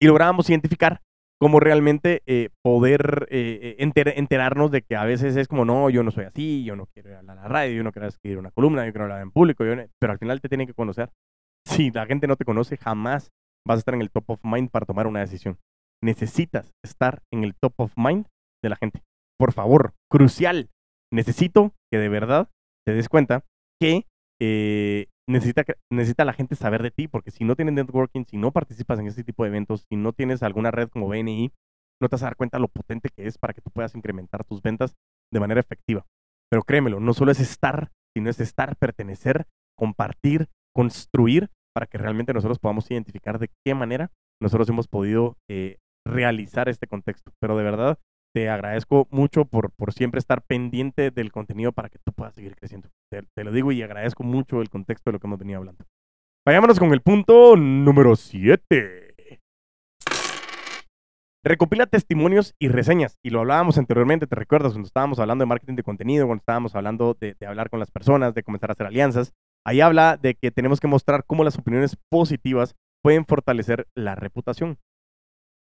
y 0.00 0.06
lográbamos 0.06 0.50
identificar 0.50 1.00
cómo 1.40 1.60
realmente 1.60 2.22
eh, 2.26 2.50
poder 2.62 3.28
eh, 3.30 3.76
enterarnos 3.78 4.72
de 4.72 4.82
que 4.82 4.96
a 4.96 5.04
veces 5.04 5.36
es 5.36 5.46
como, 5.46 5.64
no, 5.64 5.88
yo 5.88 6.02
no 6.02 6.10
soy 6.10 6.24
así, 6.24 6.64
yo 6.64 6.74
no 6.74 6.86
quiero 6.86 7.10
ir 7.10 7.16
a 7.16 7.22
la 7.22 7.46
radio, 7.46 7.76
yo 7.76 7.84
no 7.84 7.92
quiero 7.92 8.08
escribir 8.08 8.38
una 8.38 8.50
columna, 8.50 8.84
yo 8.84 8.92
quiero 8.92 9.04
hablar 9.04 9.22
en 9.22 9.30
público, 9.30 9.64
pero 9.98 10.12
al 10.12 10.18
final 10.18 10.40
te 10.40 10.48
tienen 10.48 10.66
que 10.66 10.74
conocer. 10.74 11.10
Si 11.64 11.90
la 11.90 12.06
gente 12.06 12.26
no 12.26 12.36
te 12.36 12.46
conoce, 12.46 12.78
jamás 12.78 13.30
vas 13.66 13.76
a 13.76 13.78
estar 13.80 13.94
en 13.94 14.00
el 14.00 14.10
top 14.10 14.30
of 14.30 14.40
mind 14.42 14.70
para 14.70 14.86
tomar 14.86 15.06
una 15.06 15.20
decisión. 15.20 15.58
Necesitas 16.02 16.72
estar 16.82 17.22
en 17.30 17.44
el 17.44 17.54
top 17.54 17.74
of 17.76 17.92
mind 17.96 18.26
de 18.62 18.70
la 18.70 18.76
gente. 18.76 19.02
Por 19.38 19.52
favor, 19.52 19.92
crucial. 20.10 20.70
Necesito 21.12 21.74
que 21.92 21.98
de 21.98 22.08
verdad 22.08 22.48
te 22.86 22.94
des 22.94 23.08
cuenta 23.10 23.44
que 23.80 24.06
eh, 24.40 25.08
necesita, 25.28 25.64
necesita 25.90 26.24
la 26.24 26.32
gente 26.32 26.56
saber 26.56 26.82
de 26.82 26.90
ti, 26.90 27.06
porque 27.06 27.30
si 27.30 27.44
no 27.44 27.54
tienes 27.54 27.74
networking, 27.74 28.24
si 28.24 28.36
no 28.36 28.50
participas 28.50 28.98
en 28.98 29.06
este 29.06 29.22
tipo 29.22 29.44
de 29.44 29.50
eventos, 29.50 29.84
si 29.88 29.96
no 29.96 30.12
tienes 30.12 30.42
alguna 30.42 30.70
red 30.70 30.88
como 30.88 31.08
BNI, 31.08 31.52
no 32.00 32.08
te 32.08 32.14
vas 32.14 32.22
a 32.22 32.26
dar 32.26 32.36
cuenta 32.36 32.58
lo 32.58 32.68
potente 32.68 33.10
que 33.14 33.26
es 33.26 33.38
para 33.38 33.52
que 33.52 33.60
tú 33.60 33.70
puedas 33.70 33.94
incrementar 33.94 34.44
tus 34.44 34.62
ventas 34.62 34.94
de 35.32 35.40
manera 35.40 35.60
efectiva. 35.60 36.06
Pero 36.50 36.62
créemelo, 36.62 36.98
no 37.00 37.12
solo 37.12 37.30
es 37.30 37.40
estar, 37.40 37.90
sino 38.16 38.30
es 38.30 38.40
estar, 38.40 38.76
pertenecer, 38.76 39.46
compartir, 39.76 40.48
construir, 40.74 41.50
para 41.74 41.86
que 41.86 41.98
realmente 41.98 42.32
nosotros 42.32 42.58
podamos 42.58 42.90
identificar 42.90 43.38
de 43.38 43.50
qué 43.64 43.74
manera 43.74 44.10
nosotros 44.40 44.68
hemos 44.68 44.88
podido 44.88 45.36
eh, 45.48 45.76
realizar 46.06 46.68
este 46.68 46.86
contexto. 46.86 47.32
Pero 47.40 47.56
de 47.56 47.64
verdad, 47.64 47.98
te 48.34 48.48
agradezco 48.48 49.08
mucho 49.10 49.44
por, 49.44 49.70
por 49.72 49.92
siempre 49.92 50.18
estar 50.18 50.42
pendiente 50.42 51.10
del 51.10 51.32
contenido 51.32 51.72
para 51.72 51.88
que 51.88 51.98
tú 51.98 52.12
puedas 52.12 52.34
seguir 52.34 52.56
creciendo. 52.56 52.88
Te, 53.10 53.44
lo 53.44 53.52
digo 53.52 53.72
y 53.72 53.82
agradezco 53.82 54.22
mucho 54.22 54.60
el 54.60 54.68
contexto 54.68 55.10
de 55.10 55.12
lo 55.14 55.20
que 55.20 55.26
hemos 55.26 55.38
venido 55.38 55.58
hablando. 55.58 55.84
Vayámonos 56.46 56.78
con 56.78 56.92
el 56.92 57.00
punto 57.00 57.56
número 57.56 58.16
7. 58.16 59.40
Recopila 61.44 61.86
testimonios 61.86 62.54
y 62.58 62.68
reseñas. 62.68 63.16
Y 63.22 63.30
lo 63.30 63.40
hablábamos 63.40 63.78
anteriormente, 63.78 64.26
¿te 64.26 64.36
recuerdas? 64.36 64.72
Cuando 64.72 64.86
estábamos 64.86 65.18
hablando 65.18 65.42
de 65.42 65.46
marketing 65.46 65.76
de 65.76 65.82
contenido, 65.82 66.26
cuando 66.26 66.40
estábamos 66.40 66.74
hablando 66.74 67.16
de, 67.18 67.34
de 67.38 67.46
hablar 67.46 67.70
con 67.70 67.80
las 67.80 67.90
personas, 67.90 68.34
de 68.34 68.42
comenzar 68.42 68.70
a 68.70 68.72
hacer 68.72 68.86
alianzas. 68.86 69.32
Ahí 69.66 69.80
habla 69.80 70.16
de 70.16 70.34
que 70.34 70.50
tenemos 70.50 70.80
que 70.80 70.88
mostrar 70.88 71.24
cómo 71.24 71.44
las 71.44 71.58
opiniones 71.58 71.96
positivas 72.10 72.74
pueden 73.02 73.24
fortalecer 73.24 73.86
la 73.94 74.14
reputación. 74.14 74.78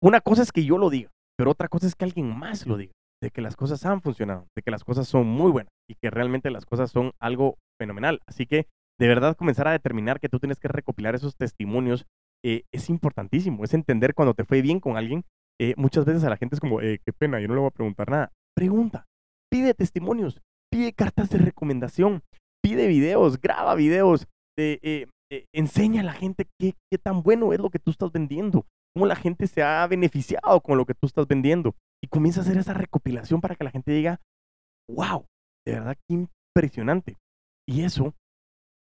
Una 0.03 0.21
cosa 0.21 0.43
es 0.43 0.53
que 0.53 0.65
yo 0.65 0.79
lo 0.79 0.91
diga, 0.91 1.11
pero 1.39 1.51
otra 1.51 1.69
cosa 1.69 1.87
es 1.87 1.95
que 1.95 2.05
alguien 2.05 2.37
más 2.37 2.67
lo 2.67 2.77
diga, 2.77 2.93
de 3.23 3.31
que 3.31 3.41
las 3.41 3.57
cosas 3.57 3.85
han 3.85 4.01
funcionado, 4.03 4.47
de 4.57 4.63
que 4.63 4.71
las 4.71 4.85
cosas 4.85 5.09
son 5.09 5.27
muy 5.27 5.51
buenas 5.51 5.73
y 5.89 5.95
que 5.95 6.11
realmente 6.11 6.51
las 6.51 6.67
cosas 6.67 6.91
son 6.91 7.13
algo 7.21 7.57
fenomenal. 7.81 8.21
Así 8.27 8.47
que 8.47 8.67
de 8.99 9.09
verdad 9.09 9.37
comenzar 9.37 9.69
a 9.69 9.73
determinar 9.73 10.21
que 10.21 10.29
tú 10.29 10.39
tienes 10.39 10.59
que 10.59 10.69
recopilar 10.69 11.15
esos 11.15 11.37
testimonios 11.37 12.07
eh, 12.45 12.63
es 12.73 12.91
importantísimo, 12.91 13.65
es 13.65 13.75
entender 13.75 14.15
cuando 14.15 14.35
te 14.35 14.45
fue 14.45 14.63
bien 14.63 14.81
con 14.81 14.97
alguien. 14.97 15.25
Eh, 15.61 15.75
muchas 15.77 16.05
veces 16.05 16.25
a 16.25 16.31
la 16.31 16.37
gente 16.37 16.57
es 16.57 16.61
como, 16.61 16.81
eh, 16.81 16.99
qué 17.05 17.13
pena, 17.13 17.41
yo 17.41 17.49
no 17.49 17.55
le 17.55 17.61
voy 17.61 17.69
a 17.69 17.73
preguntar 17.73 18.11
nada. 18.11 18.33
Pregunta, 18.57 19.07
pide 19.51 19.75
testimonios, 19.75 20.41
pide 20.71 20.93
cartas 20.93 21.31
de 21.31 21.39
recomendación, 21.39 22.23
pide 22.63 22.89
videos, 22.89 23.41
graba 23.41 23.75
videos, 23.75 24.27
eh, 24.59 25.07
eh, 25.33 25.47
enseña 25.55 26.03
a 26.03 26.05
la 26.05 26.13
gente 26.13 26.47
qué, 26.61 26.75
qué 26.91 26.99
tan 26.99 27.23
bueno 27.23 27.55
es 27.55 27.59
lo 27.59 27.71
que 27.71 27.79
tú 27.79 27.91
estás 27.91 28.13
vendiendo, 28.13 28.67
cómo 28.95 29.07
la 29.07 29.17
gente 29.17 29.47
se 29.47 29.63
ha 29.63 29.87
beneficiado 29.87 30.61
con 30.61 30.79
lo 30.79 30.87
que 30.87 30.95
tú 30.95 31.07
estás 31.07 31.27
vendiendo. 31.27 31.75
Y 32.03 32.09
comienza 32.09 32.41
a 32.41 32.43
hacer 32.45 32.57
esa 32.57 32.75
recopilación 32.75 33.41
para 33.41 33.55
que 33.55 33.65
la 33.65 33.71
gente 33.71 33.93
diga, 33.93 34.21
wow, 34.91 35.27
de 35.67 35.73
verdad 35.75 35.97
qué 36.09 36.27
impresionante. 36.55 37.17
Y 37.69 37.85
eso 37.85 38.15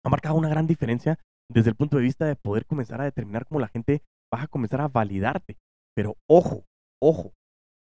ha 0.05 0.09
marcado 0.09 0.35
una 0.35 0.49
gran 0.49 0.67
diferencia 0.67 1.19
desde 1.51 1.71
el 1.71 1.75
punto 1.75 1.97
de 1.97 2.03
vista 2.03 2.25
de 2.25 2.35
poder 2.35 2.65
comenzar 2.65 3.01
a 3.01 3.05
determinar 3.05 3.45
cómo 3.45 3.59
la 3.59 3.67
gente 3.67 4.03
va 4.33 4.43
a 4.43 4.47
comenzar 4.47 4.81
a 4.81 4.87
validarte. 4.87 5.57
Pero 5.95 6.15
ojo, 6.29 6.65
ojo, 7.01 7.33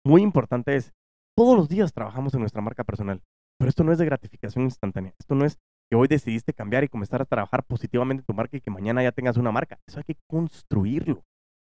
muy 0.05 0.21
importante 0.21 0.75
es, 0.75 0.93
todos 1.35 1.57
los 1.57 1.67
días 1.67 1.93
trabajamos 1.93 2.33
en 2.33 2.39
nuestra 2.41 2.61
marca 2.61 2.83
personal, 2.83 3.21
pero 3.59 3.69
esto 3.69 3.83
no 3.83 3.91
es 3.91 3.97
de 3.97 4.05
gratificación 4.05 4.65
instantánea. 4.65 5.13
Esto 5.19 5.35
no 5.35 5.45
es 5.45 5.57
que 5.89 5.95
hoy 5.95 6.07
decidiste 6.07 6.53
cambiar 6.53 6.83
y 6.83 6.89
comenzar 6.89 7.21
a 7.21 7.25
trabajar 7.25 7.63
positivamente 7.63 8.23
tu 8.23 8.33
marca 8.33 8.57
y 8.57 8.61
que 8.61 8.71
mañana 8.71 9.03
ya 9.03 9.11
tengas 9.11 9.37
una 9.37 9.51
marca. 9.51 9.79
Eso 9.87 9.99
hay 9.99 10.03
que 10.03 10.17
construirlo. 10.29 11.23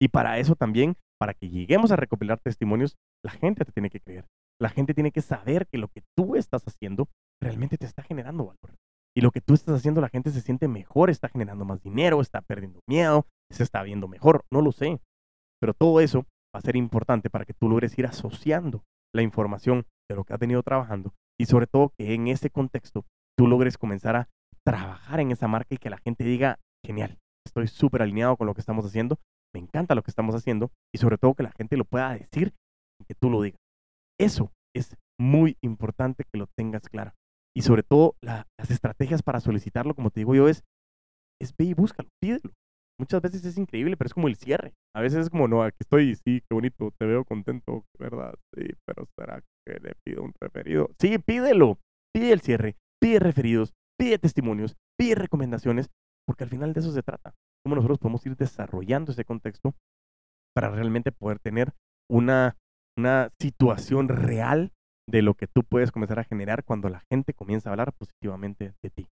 Y 0.02 0.08
para 0.08 0.38
eso 0.38 0.56
también, 0.56 0.96
para 1.16 1.32
que 1.32 1.48
lleguemos 1.48 1.92
a 1.92 1.96
recopilar 1.96 2.40
testimonios, 2.40 2.96
la 3.24 3.30
gente 3.30 3.64
te 3.64 3.70
tiene 3.70 3.88
que 3.88 4.00
creer. 4.00 4.26
La 4.60 4.68
gente 4.68 4.94
tiene 4.94 5.12
que 5.12 5.22
saber 5.22 5.68
que 5.68 5.78
lo 5.78 5.86
que 5.86 6.02
tú 6.16 6.34
estás 6.34 6.66
haciendo 6.66 7.08
realmente 7.40 7.78
te 7.78 7.86
está 7.86 8.02
generando 8.02 8.46
valor. 8.46 8.74
Y 9.16 9.20
lo 9.20 9.30
que 9.30 9.40
tú 9.40 9.54
estás 9.54 9.76
haciendo, 9.76 10.00
la 10.00 10.08
gente 10.08 10.32
se 10.32 10.40
siente 10.40 10.66
mejor, 10.66 11.08
está 11.08 11.28
generando 11.28 11.64
más 11.64 11.84
dinero, 11.84 12.20
está 12.20 12.40
perdiendo 12.40 12.80
miedo, 12.88 13.26
se 13.48 13.62
está 13.62 13.84
viendo 13.84 14.08
mejor, 14.08 14.44
no 14.52 14.60
lo 14.60 14.72
sé. 14.72 15.00
Pero 15.60 15.72
todo 15.72 16.00
eso 16.00 16.26
va 16.52 16.58
a 16.58 16.62
ser 16.62 16.74
importante 16.74 17.30
para 17.30 17.44
que 17.44 17.54
tú 17.54 17.68
logres 17.68 17.96
ir 17.96 18.06
asociando 18.06 18.82
la 19.14 19.22
información 19.22 19.86
de 20.10 20.16
lo 20.16 20.24
que 20.24 20.32
has 20.34 20.40
venido 20.40 20.64
trabajando 20.64 21.14
y 21.38 21.46
sobre 21.46 21.68
todo 21.68 21.92
que 21.96 22.14
en 22.14 22.26
ese 22.26 22.50
contexto 22.50 23.04
tú 23.38 23.46
logres 23.46 23.78
comenzar 23.78 24.16
a 24.16 24.28
trabajar 24.66 25.20
en 25.20 25.30
esa 25.30 25.46
marca 25.46 25.76
y 25.76 25.78
que 25.78 25.90
la 25.90 25.98
gente 25.98 26.24
diga, 26.24 26.58
genial, 26.84 27.20
estoy 27.46 27.68
súper 27.68 28.02
alineado 28.02 28.36
con 28.36 28.48
lo 28.48 28.54
que 28.54 28.60
estamos 28.60 28.84
haciendo, 28.84 29.20
me 29.54 29.60
encanta 29.60 29.94
lo 29.94 30.02
que 30.02 30.10
estamos 30.10 30.34
haciendo 30.34 30.70
y 30.94 30.98
sobre 30.98 31.18
todo 31.18 31.34
que 31.34 31.42
la 31.42 31.52
gente 31.52 31.76
lo 31.76 31.84
pueda 31.84 32.12
decir 32.12 32.54
y 33.00 33.04
que 33.04 33.14
tú 33.14 33.30
lo 33.30 33.42
digas. 33.42 33.60
Eso 34.18 34.52
es 34.74 34.96
muy 35.20 35.56
importante 35.62 36.24
que 36.24 36.38
lo 36.38 36.46
tengas 36.56 36.88
claro. 36.88 37.12
Y 37.54 37.62
sobre 37.62 37.82
todo 37.82 38.16
las 38.22 38.46
estrategias 38.70 39.22
para 39.22 39.40
solicitarlo, 39.40 39.94
como 39.94 40.10
te 40.10 40.20
digo 40.20 40.34
yo, 40.34 40.48
es, 40.48 40.64
es 41.40 41.54
ve 41.56 41.66
y 41.66 41.74
búscalo, 41.74 42.08
pídelo. 42.20 42.52
Muchas 42.98 43.20
veces 43.20 43.44
es 43.44 43.58
increíble, 43.58 43.96
pero 43.96 44.06
es 44.06 44.14
como 44.14 44.28
el 44.28 44.36
cierre. 44.36 44.74
A 44.94 45.00
veces 45.00 45.20
es 45.20 45.30
como, 45.30 45.48
no, 45.48 45.62
aquí 45.62 45.78
estoy, 45.80 46.14
sí, 46.14 46.40
qué 46.40 46.54
bonito, 46.54 46.92
te 46.98 47.06
veo 47.06 47.24
contento, 47.24 47.84
¿verdad? 47.98 48.34
Sí, 48.54 48.68
pero 48.86 49.06
¿será 49.18 49.42
que 49.66 49.80
le 49.80 49.94
pido 50.04 50.22
un 50.22 50.32
referido? 50.40 50.90
Sí, 51.00 51.18
pídelo. 51.18 51.78
Pide 52.14 52.32
el 52.32 52.40
cierre, 52.40 52.76
pide 53.00 53.18
referidos, 53.18 53.72
pide 53.98 54.18
testimonios, 54.18 54.76
pide 54.98 55.14
recomendaciones, 55.14 55.90
porque 56.26 56.44
al 56.44 56.50
final 56.50 56.72
de 56.72 56.80
eso 56.80 56.92
se 56.92 57.02
trata. 57.02 57.34
Cómo 57.64 57.76
nosotros 57.76 57.98
podemos 57.98 58.24
ir 58.26 58.36
desarrollando 58.36 59.12
ese 59.12 59.24
contexto 59.24 59.74
para 60.54 60.70
realmente 60.70 61.12
poder 61.12 61.38
tener 61.38 61.72
una, 62.10 62.56
una 62.98 63.30
situación 63.40 64.08
real 64.08 64.72
de 65.08 65.22
lo 65.22 65.34
que 65.34 65.46
tú 65.46 65.64
puedes 65.64 65.90
comenzar 65.90 66.18
a 66.18 66.24
generar 66.24 66.64
cuando 66.64 66.88
la 66.88 67.02
gente 67.10 67.34
comienza 67.34 67.68
a 67.68 67.72
hablar 67.72 67.92
positivamente 67.92 68.74
de 68.82 68.90
ti. 68.90 69.08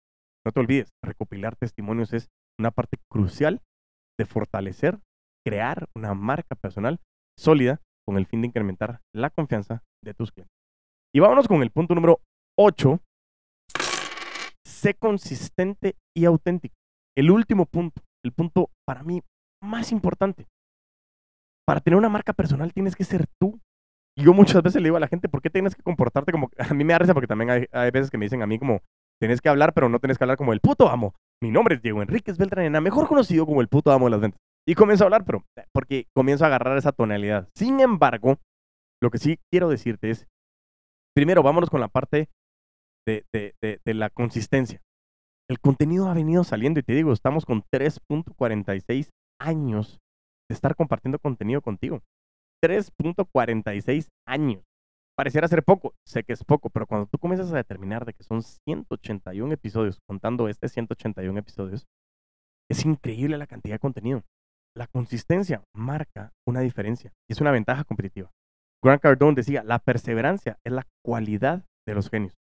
No 0.44 0.52
te 0.52 0.60
olvides, 0.60 0.90
recopilar 1.04 1.56
testimonios 1.56 2.12
es 2.12 2.28
una 2.58 2.70
parte 2.70 2.98
crucial 3.10 3.62
de 4.18 4.26
fortalecer, 4.26 4.98
crear 5.44 5.88
una 5.94 6.14
marca 6.14 6.54
personal 6.54 7.00
sólida 7.38 7.80
con 8.06 8.16
el 8.16 8.26
fin 8.26 8.40
de 8.40 8.48
incrementar 8.48 9.00
la 9.14 9.30
confianza 9.30 9.82
de 10.04 10.14
tus 10.14 10.32
clientes. 10.32 10.54
Y 11.14 11.20
vámonos 11.20 11.48
con 11.48 11.62
el 11.62 11.70
punto 11.70 11.94
número 11.94 12.20
8. 12.58 13.00
Sé 14.64 14.94
consistente 14.94 15.96
y 16.16 16.24
auténtico. 16.24 16.76
El 17.16 17.30
último 17.30 17.66
punto, 17.66 18.02
el 18.24 18.32
punto 18.32 18.70
para 18.86 19.02
mí 19.02 19.22
más 19.62 19.92
importante. 19.92 20.46
Para 21.66 21.80
tener 21.80 21.96
una 21.96 22.08
marca 22.08 22.32
personal 22.32 22.72
tienes 22.72 22.94
que 22.94 23.04
ser 23.04 23.26
tú. 23.40 23.58
Y 24.16 24.24
yo 24.24 24.32
muchas 24.32 24.62
veces 24.62 24.80
le 24.80 24.86
digo 24.86 24.96
a 24.96 25.00
la 25.00 25.08
gente, 25.08 25.28
¿por 25.28 25.42
qué 25.42 25.50
tienes 25.50 25.74
que 25.74 25.82
comportarte 25.82 26.32
como... 26.32 26.50
A 26.58 26.74
mí 26.74 26.84
me 26.84 26.92
da 26.92 27.00
risa 27.00 27.14
porque 27.14 27.26
también 27.26 27.50
hay, 27.50 27.66
hay 27.72 27.90
veces 27.90 28.10
que 28.10 28.18
me 28.18 28.26
dicen 28.26 28.42
a 28.42 28.46
mí 28.46 28.58
como, 28.58 28.80
Tienes 29.18 29.40
que 29.40 29.48
hablar, 29.48 29.72
pero 29.72 29.88
no 29.88 29.98
tienes 29.98 30.18
que 30.18 30.24
hablar 30.24 30.36
como 30.36 30.52
el 30.52 30.60
puto 30.60 30.88
amo. 30.88 31.14
Mi 31.42 31.50
nombre 31.50 31.76
es 31.76 31.82
Diego 31.82 32.02
Enríquez 32.02 32.38
Beltranena, 32.38 32.80
mejor 32.80 33.08
conocido 33.08 33.46
como 33.46 33.60
el 33.60 33.68
puto 33.68 33.90
amo 33.92 34.06
de 34.06 34.10
las 34.10 34.20
ventas. 34.20 34.40
Y 34.68 34.74
comienzo 34.74 35.04
a 35.04 35.06
hablar, 35.06 35.24
pero 35.24 35.44
porque 35.72 36.06
comienzo 36.14 36.44
a 36.44 36.48
agarrar 36.48 36.76
esa 36.76 36.92
tonalidad. 36.92 37.48
Sin 37.54 37.80
embargo, 37.80 38.38
lo 39.02 39.10
que 39.10 39.18
sí 39.18 39.38
quiero 39.50 39.68
decirte 39.68 40.10
es, 40.10 40.26
primero, 41.14 41.42
vámonos 41.42 41.70
con 41.70 41.80
la 41.80 41.88
parte 41.88 42.28
de, 43.06 43.24
de 43.32 43.94
la 43.94 44.10
consistencia. 44.10 44.80
El 45.48 45.60
contenido 45.60 46.08
ha 46.08 46.14
venido 46.14 46.42
saliendo 46.44 46.80
y 46.80 46.82
te 46.82 46.94
digo, 46.94 47.12
estamos 47.12 47.44
con 47.44 47.62
3.46 47.72 49.10
años 49.40 49.98
de 50.48 50.54
estar 50.54 50.74
compartiendo 50.74 51.18
contenido 51.18 51.60
contigo. 51.60 52.02
3.46 52.64 54.08
años 54.26 54.64
pareciera 55.16 55.48
ser 55.48 55.64
poco, 55.64 55.94
sé 56.06 56.24
que 56.24 56.34
es 56.34 56.44
poco, 56.44 56.68
pero 56.70 56.86
cuando 56.86 57.06
tú 57.06 57.18
comienzas 57.18 57.52
a 57.52 57.56
determinar 57.56 58.04
de 58.04 58.12
que 58.12 58.22
son 58.22 58.42
181 58.42 59.52
episodios, 59.52 59.98
contando 60.06 60.48
este 60.48 60.68
181 60.68 61.38
episodios, 61.38 61.86
es 62.70 62.84
increíble 62.84 63.38
la 63.38 63.46
cantidad 63.46 63.76
de 63.76 63.80
contenido. 63.80 64.22
La 64.76 64.86
consistencia 64.86 65.62
marca 65.74 66.32
una 66.46 66.60
diferencia 66.60 67.12
y 67.28 67.32
es 67.32 67.40
una 67.40 67.50
ventaja 67.50 67.84
competitiva. 67.84 68.30
Grant 68.84 69.00
Cardone 69.00 69.34
decía, 69.34 69.64
la 69.64 69.78
perseverancia 69.78 70.58
es 70.64 70.72
la 70.72 70.86
cualidad 71.02 71.64
de 71.88 71.94
los 71.94 72.10
genios. 72.10 72.34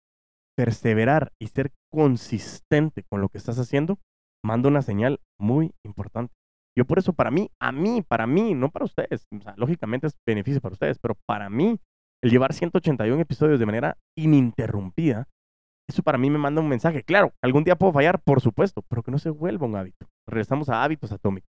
Perseverar 0.57 1.33
y 1.41 1.49
ser 1.49 1.73
consistente 1.91 3.05
con 3.11 3.21
lo 3.21 3.29
que 3.29 3.39
estás 3.39 3.59
haciendo 3.59 3.99
manda 4.45 4.69
una 4.69 4.83
señal 4.83 5.21
muy 5.41 5.73
importante. 5.85 6.35
Yo 6.77 6.87
por 6.87 6.99
eso, 6.99 7.13
para 7.13 7.31
mí, 7.31 7.51
a 7.61 7.71
mí, 7.71 8.03
para 8.03 8.27
mí, 8.27 8.55
no 8.55 8.71
para 8.71 8.87
ustedes, 8.87 9.27
lógicamente 9.57 10.07
es 10.07 10.15
beneficio 10.27 10.61
para 10.61 10.73
ustedes, 10.73 10.99
pero 10.99 11.17
para 11.27 11.51
mí 11.51 11.79
el 12.23 12.31
llevar 12.31 12.55
181 12.55 13.21
episodios 13.21 13.59
de 13.59 13.67
manera 13.67 13.99
ininterrumpida, 14.17 15.29
eso 15.89 16.03
para 16.03 16.19
mí 16.19 16.31
me 16.31 16.39
manda 16.39 16.61
un 16.61 16.69
mensaje. 16.69 17.03
Claro, 17.03 17.33
algún 17.43 17.65
día 17.65 17.77
puedo 17.77 17.93
fallar, 17.93 18.23
por 18.23 18.41
supuesto, 18.41 18.83
pero 18.89 19.03
que 19.03 19.11
no 19.11 19.19
se 19.19 19.31
vuelva 19.31 19.67
un 19.67 19.77
hábito. 19.77 20.07
Regresamos 20.27 20.69
a 20.69 20.83
hábitos 20.83 21.13
atómicos. 21.13 21.51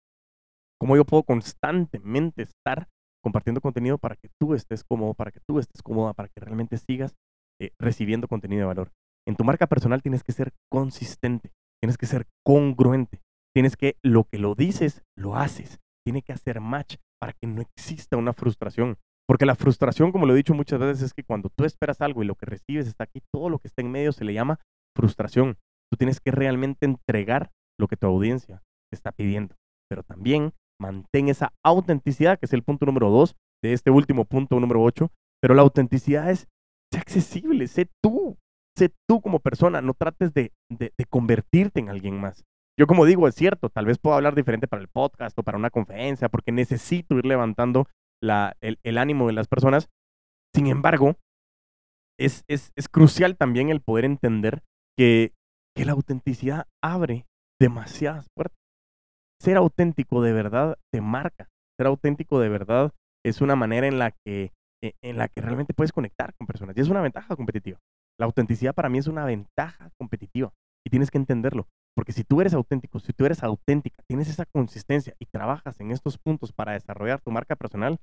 Cómo 0.79 0.95
yo 0.95 1.05
puedo 1.05 1.23
constantemente 1.23 2.43
estar 2.43 2.87
compartiendo 3.23 3.61
contenido 3.61 3.97
para 3.97 4.15
que 4.15 4.29
tú 4.39 4.53
estés 4.53 4.83
cómodo, 4.83 5.13
para 5.13 5.31
que 5.31 5.39
tú 5.47 5.57
estés 5.59 5.81
cómoda, 5.81 6.13
para 6.13 6.29
que 6.29 6.39
realmente 6.39 6.77
sigas 6.77 7.15
eh, 7.61 7.71
recibiendo 7.79 8.27
contenido 8.27 8.61
de 8.61 8.67
valor. 8.67 8.91
En 9.27 9.35
tu 9.35 9.43
marca 9.43 9.67
personal 9.67 10.01
tienes 10.01 10.23
que 10.23 10.31
ser 10.31 10.53
consistente, 10.71 11.51
tienes 11.81 11.97
que 11.97 12.05
ser 12.05 12.27
congruente, 12.45 13.21
tienes 13.53 13.75
que 13.75 13.97
lo 14.03 14.23
que 14.23 14.37
lo 14.37 14.55
dices, 14.55 15.03
lo 15.17 15.35
haces. 15.35 15.79
Tiene 16.05 16.21
que 16.21 16.31
hacer 16.31 16.61
match 16.61 16.95
para 17.19 17.33
que 17.33 17.47
no 17.47 17.61
exista 17.61 18.15
una 18.15 18.31
frustración. 18.31 18.97
Porque 19.27 19.45
la 19.45 19.55
frustración, 19.55 20.13
como 20.13 20.25
lo 20.25 20.33
he 20.33 20.37
dicho 20.37 20.53
muchas 20.53 20.79
veces, 20.79 21.01
es 21.01 21.13
que 21.13 21.23
cuando 21.23 21.49
tú 21.49 21.65
esperas 21.65 21.99
algo 21.99 22.23
y 22.23 22.25
lo 22.25 22.35
que 22.35 22.45
recibes 22.45 22.87
está 22.87 23.03
aquí, 23.03 23.21
todo 23.33 23.49
lo 23.49 23.59
que 23.59 23.67
está 23.67 23.81
en 23.81 23.91
medio 23.91 24.13
se 24.13 24.23
le 24.23 24.33
llama 24.33 24.59
frustración. 24.95 25.57
Tú 25.91 25.97
tienes 25.97 26.21
que 26.21 26.31
realmente 26.31 26.85
entregar 26.85 27.51
lo 27.77 27.87
que 27.87 27.97
tu 27.97 28.07
audiencia 28.07 28.63
te 28.89 28.95
está 28.95 29.11
pidiendo. 29.11 29.55
Pero 29.89 30.03
también 30.03 30.53
mantén 30.79 31.27
esa 31.27 31.53
autenticidad, 31.65 32.39
que 32.39 32.45
es 32.45 32.53
el 32.53 32.63
punto 32.63 32.85
número 32.85 33.09
dos 33.09 33.35
de 33.61 33.73
este 33.73 33.91
último 33.91 34.23
punto 34.23 34.59
número 34.59 34.81
ocho. 34.81 35.11
Pero 35.41 35.53
la 35.55 35.61
autenticidad 35.61 36.31
es, 36.31 36.47
sé 36.91 36.99
accesible, 36.99 37.67
sé 37.67 37.89
tú, 38.03 38.37
sé 38.77 38.91
tú 39.07 39.21
como 39.21 39.39
persona, 39.39 39.81
no 39.81 39.93
trates 39.93 40.33
de, 40.33 40.51
de, 40.69 40.93
de 40.97 41.05
convertirte 41.05 41.79
en 41.79 41.89
alguien 41.89 42.19
más. 42.19 42.43
Yo 42.79 42.85
como 42.85 43.05
digo, 43.05 43.27
es 43.27 43.35
cierto, 43.35 43.69
tal 43.69 43.85
vez 43.87 43.97
puedo 43.97 44.15
hablar 44.15 44.35
diferente 44.35 44.67
para 44.67 44.81
el 44.81 44.87
podcast 44.87 45.37
o 45.39 45.43
para 45.43 45.57
una 45.57 45.71
conferencia, 45.71 46.29
porque 46.29 46.51
necesito 46.51 47.17
ir 47.17 47.25
levantando 47.25 47.87
el, 48.21 48.97
ánimo 48.97 49.27
de 49.27 49.33
las 49.33 49.47
personas. 49.47 49.89
Sin 50.55 50.67
embargo, 50.67 51.15
es, 52.19 52.43
es, 52.47 52.71
crucial 52.89 53.35
también 53.35 53.69
el 53.69 53.81
poder 53.81 54.05
entender 54.05 54.61
que, 54.97 55.33
que 55.75 55.85
la 55.85 55.93
autenticidad 55.93 56.67
abre 56.83 57.25
demasiadas 57.59 58.27
puertas. 58.35 58.57
Ser 59.41 59.57
auténtico 59.57 60.21
de 60.21 60.33
verdad 60.33 60.77
te 60.91 61.01
marca. 61.01 61.49
Ser 61.79 61.87
auténtico 61.87 62.39
de 62.39 62.49
verdad 62.49 62.93
es 63.25 63.41
una 63.41 63.55
manera 63.55 63.87
en 63.87 63.99
la 63.99 64.11
que, 64.11 64.51
en 64.81 65.17
la 65.17 65.27
que 65.27 65.41
realmente 65.41 65.73
puedes 65.73 65.91
conectar 65.91 66.33
con 66.35 66.47
personas. 66.47 66.75
Y 66.77 66.81
es 66.81 66.89
una 66.89 67.01
ventaja 67.01 67.35
competitiva. 67.35 67.79
La 68.19 68.25
autenticidad 68.25 68.73
para 68.73 68.89
mí 68.89 68.97
es 68.97 69.07
una 69.07 69.25
ventaja 69.25 69.89
competitiva. 69.99 70.53
Y 70.85 70.89
tienes 70.89 71.11
que 71.11 71.17
entenderlo. 71.17 71.67
Porque 71.95 72.11
si 72.11 72.23
tú 72.23 72.41
eres 72.41 72.53
auténtico, 72.53 72.99
si 72.99 73.11
tú 73.11 73.25
eres 73.25 73.43
auténtica, 73.43 74.03
tienes 74.07 74.29
esa 74.29 74.45
consistencia 74.45 75.15
y 75.19 75.25
trabajas 75.25 75.79
en 75.79 75.91
estos 75.91 76.17
puntos 76.17 76.53
para 76.53 76.73
desarrollar 76.73 77.21
tu 77.21 77.31
marca 77.31 77.55
personal, 77.55 77.97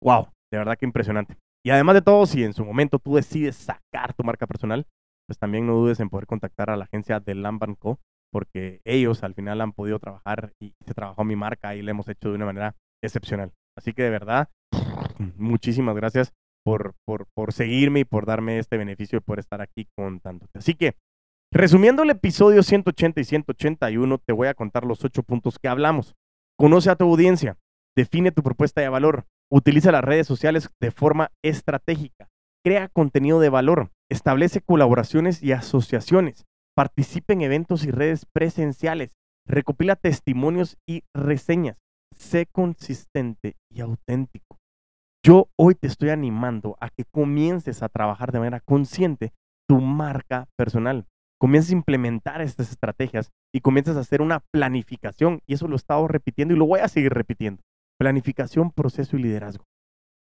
wow, 0.00 0.28
de 0.52 0.58
verdad 0.58 0.76
que 0.78 0.86
impresionante. 0.86 1.36
Y 1.64 1.70
además 1.70 1.94
de 1.94 2.02
todo, 2.02 2.26
si 2.26 2.44
en 2.44 2.54
su 2.54 2.64
momento 2.64 2.98
tú 2.98 3.16
decides 3.16 3.56
sacar 3.56 4.14
tu 4.14 4.22
marca 4.24 4.46
personal, 4.46 4.86
pues 5.28 5.38
también 5.38 5.66
no 5.66 5.74
dudes 5.74 6.00
en 6.00 6.10
poder 6.10 6.26
contactar 6.26 6.70
a 6.70 6.76
la 6.76 6.84
agencia 6.84 7.20
de 7.20 7.34
Lamban 7.34 7.74
Co. 7.74 7.98
Porque 8.32 8.80
ellos 8.84 9.22
al 9.24 9.34
final 9.34 9.60
han 9.60 9.72
podido 9.72 9.98
trabajar 9.98 10.52
y 10.58 10.72
se 10.86 10.94
trabajó 10.94 11.22
mi 11.22 11.36
marca 11.36 11.74
y 11.74 11.82
la 11.82 11.90
hemos 11.90 12.08
hecho 12.08 12.30
de 12.30 12.36
una 12.36 12.46
manera 12.46 12.76
excepcional. 13.02 13.52
Así 13.76 13.92
que 13.92 14.04
de 14.04 14.10
verdad, 14.10 14.48
muchísimas 15.36 15.94
gracias 15.94 16.32
por, 16.64 16.94
por, 17.04 17.26
por 17.34 17.52
seguirme 17.52 18.00
y 18.00 18.04
por 18.04 18.26
darme 18.26 18.58
este 18.58 18.76
beneficio 18.76 19.18
de 19.18 19.22
poder 19.22 19.40
estar 19.40 19.60
aquí 19.60 19.88
contándote. 19.96 20.58
Así 20.58 20.74
que 20.74 20.94
Resumiendo 21.54 22.02
el 22.02 22.08
episodio 22.08 22.62
180 22.62 23.20
y 23.20 23.24
181, 23.24 24.18
te 24.24 24.32
voy 24.32 24.48
a 24.48 24.54
contar 24.54 24.84
los 24.84 25.04
ocho 25.04 25.22
puntos 25.22 25.58
que 25.58 25.68
hablamos. 25.68 26.14
Conoce 26.58 26.88
a 26.88 26.96
tu 26.96 27.04
audiencia, 27.04 27.58
define 27.94 28.32
tu 28.32 28.42
propuesta 28.42 28.80
de 28.80 28.88
valor, 28.88 29.26
utiliza 29.50 29.92
las 29.92 30.02
redes 30.02 30.26
sociales 30.26 30.70
de 30.80 30.90
forma 30.90 31.30
estratégica, 31.44 32.30
crea 32.64 32.88
contenido 32.88 33.38
de 33.38 33.50
valor, 33.50 33.90
establece 34.10 34.62
colaboraciones 34.62 35.42
y 35.42 35.52
asociaciones, 35.52 36.46
participa 36.74 37.34
en 37.34 37.42
eventos 37.42 37.84
y 37.84 37.90
redes 37.90 38.24
presenciales, 38.32 39.10
recopila 39.46 39.94
testimonios 39.94 40.78
y 40.88 41.02
reseñas, 41.14 41.76
sé 42.16 42.46
consistente 42.50 43.56
y 43.68 43.82
auténtico. 43.82 44.51
Yo 45.24 45.48
hoy 45.56 45.74
te 45.74 45.86
estoy 45.86 46.10
animando 46.10 46.76
a 46.80 46.90
que 46.90 47.04
comiences 47.04 47.82
a 47.82 47.88
trabajar 47.88 48.32
de 48.32 48.40
manera 48.40 48.60
consciente 48.60 49.32
tu 49.68 49.80
marca 49.80 50.48
personal 50.56 51.06
comiences 51.42 51.72
a 51.72 51.74
implementar 51.74 52.40
estas 52.40 52.70
estrategias 52.70 53.32
y 53.52 53.62
comienzas 53.62 53.96
a 53.96 54.00
hacer 54.00 54.22
una 54.22 54.44
planificación. 54.52 55.40
Y 55.44 55.54
eso 55.54 55.66
lo 55.66 55.74
he 55.74 55.76
estado 55.76 56.06
repitiendo 56.06 56.54
y 56.54 56.56
lo 56.56 56.66
voy 56.66 56.78
a 56.78 56.86
seguir 56.86 57.12
repitiendo. 57.12 57.64
Planificación, 57.98 58.70
proceso 58.70 59.16
y 59.16 59.24
liderazgo. 59.24 59.64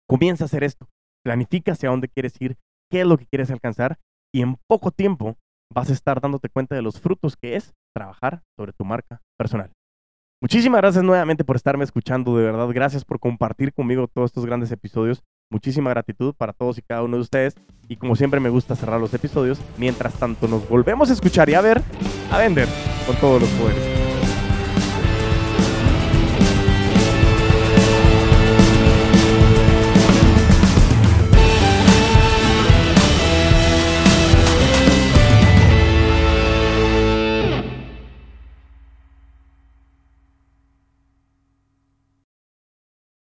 Comienza 0.08 0.44
a 0.44 0.46
hacer 0.46 0.64
esto. 0.64 0.88
Planifica 1.22 1.72
hacia 1.72 1.90
dónde 1.90 2.08
quieres 2.08 2.40
ir, 2.40 2.56
qué 2.90 3.02
es 3.02 3.06
lo 3.06 3.18
que 3.18 3.26
quieres 3.26 3.50
alcanzar 3.50 3.98
y 4.34 4.40
en 4.40 4.56
poco 4.66 4.90
tiempo 4.90 5.36
vas 5.70 5.90
a 5.90 5.92
estar 5.92 6.18
dándote 6.22 6.48
cuenta 6.48 6.74
de 6.74 6.82
los 6.82 6.98
frutos 6.98 7.36
que 7.36 7.56
es 7.56 7.74
trabajar 7.94 8.42
sobre 8.58 8.72
tu 8.72 8.86
marca 8.86 9.20
personal. 9.38 9.70
Muchísimas 10.42 10.80
gracias 10.80 11.04
nuevamente 11.04 11.44
por 11.44 11.54
estarme 11.54 11.84
escuchando, 11.84 12.36
de 12.36 12.42
verdad, 12.42 12.68
gracias 12.74 13.04
por 13.04 13.20
compartir 13.20 13.72
conmigo 13.72 14.08
todos 14.08 14.30
estos 14.30 14.44
grandes 14.44 14.72
episodios. 14.72 15.22
Muchísima 15.48 15.90
gratitud 15.90 16.34
para 16.34 16.52
todos 16.52 16.78
y 16.78 16.82
cada 16.82 17.04
uno 17.04 17.16
de 17.16 17.22
ustedes. 17.22 17.54
Y 17.86 17.94
como 17.94 18.16
siempre 18.16 18.40
me 18.40 18.48
gusta 18.48 18.74
cerrar 18.74 19.00
los 19.00 19.14
episodios. 19.14 19.60
Mientras 19.78 20.14
tanto 20.14 20.48
nos 20.48 20.68
volvemos 20.68 21.10
a 21.10 21.12
escuchar 21.12 21.48
y 21.48 21.54
a 21.54 21.60
ver, 21.60 21.80
a 22.32 22.38
vender 22.38 22.66
con 23.06 23.14
todos 23.16 23.42
los 23.42 23.50
poderes. 23.50 24.01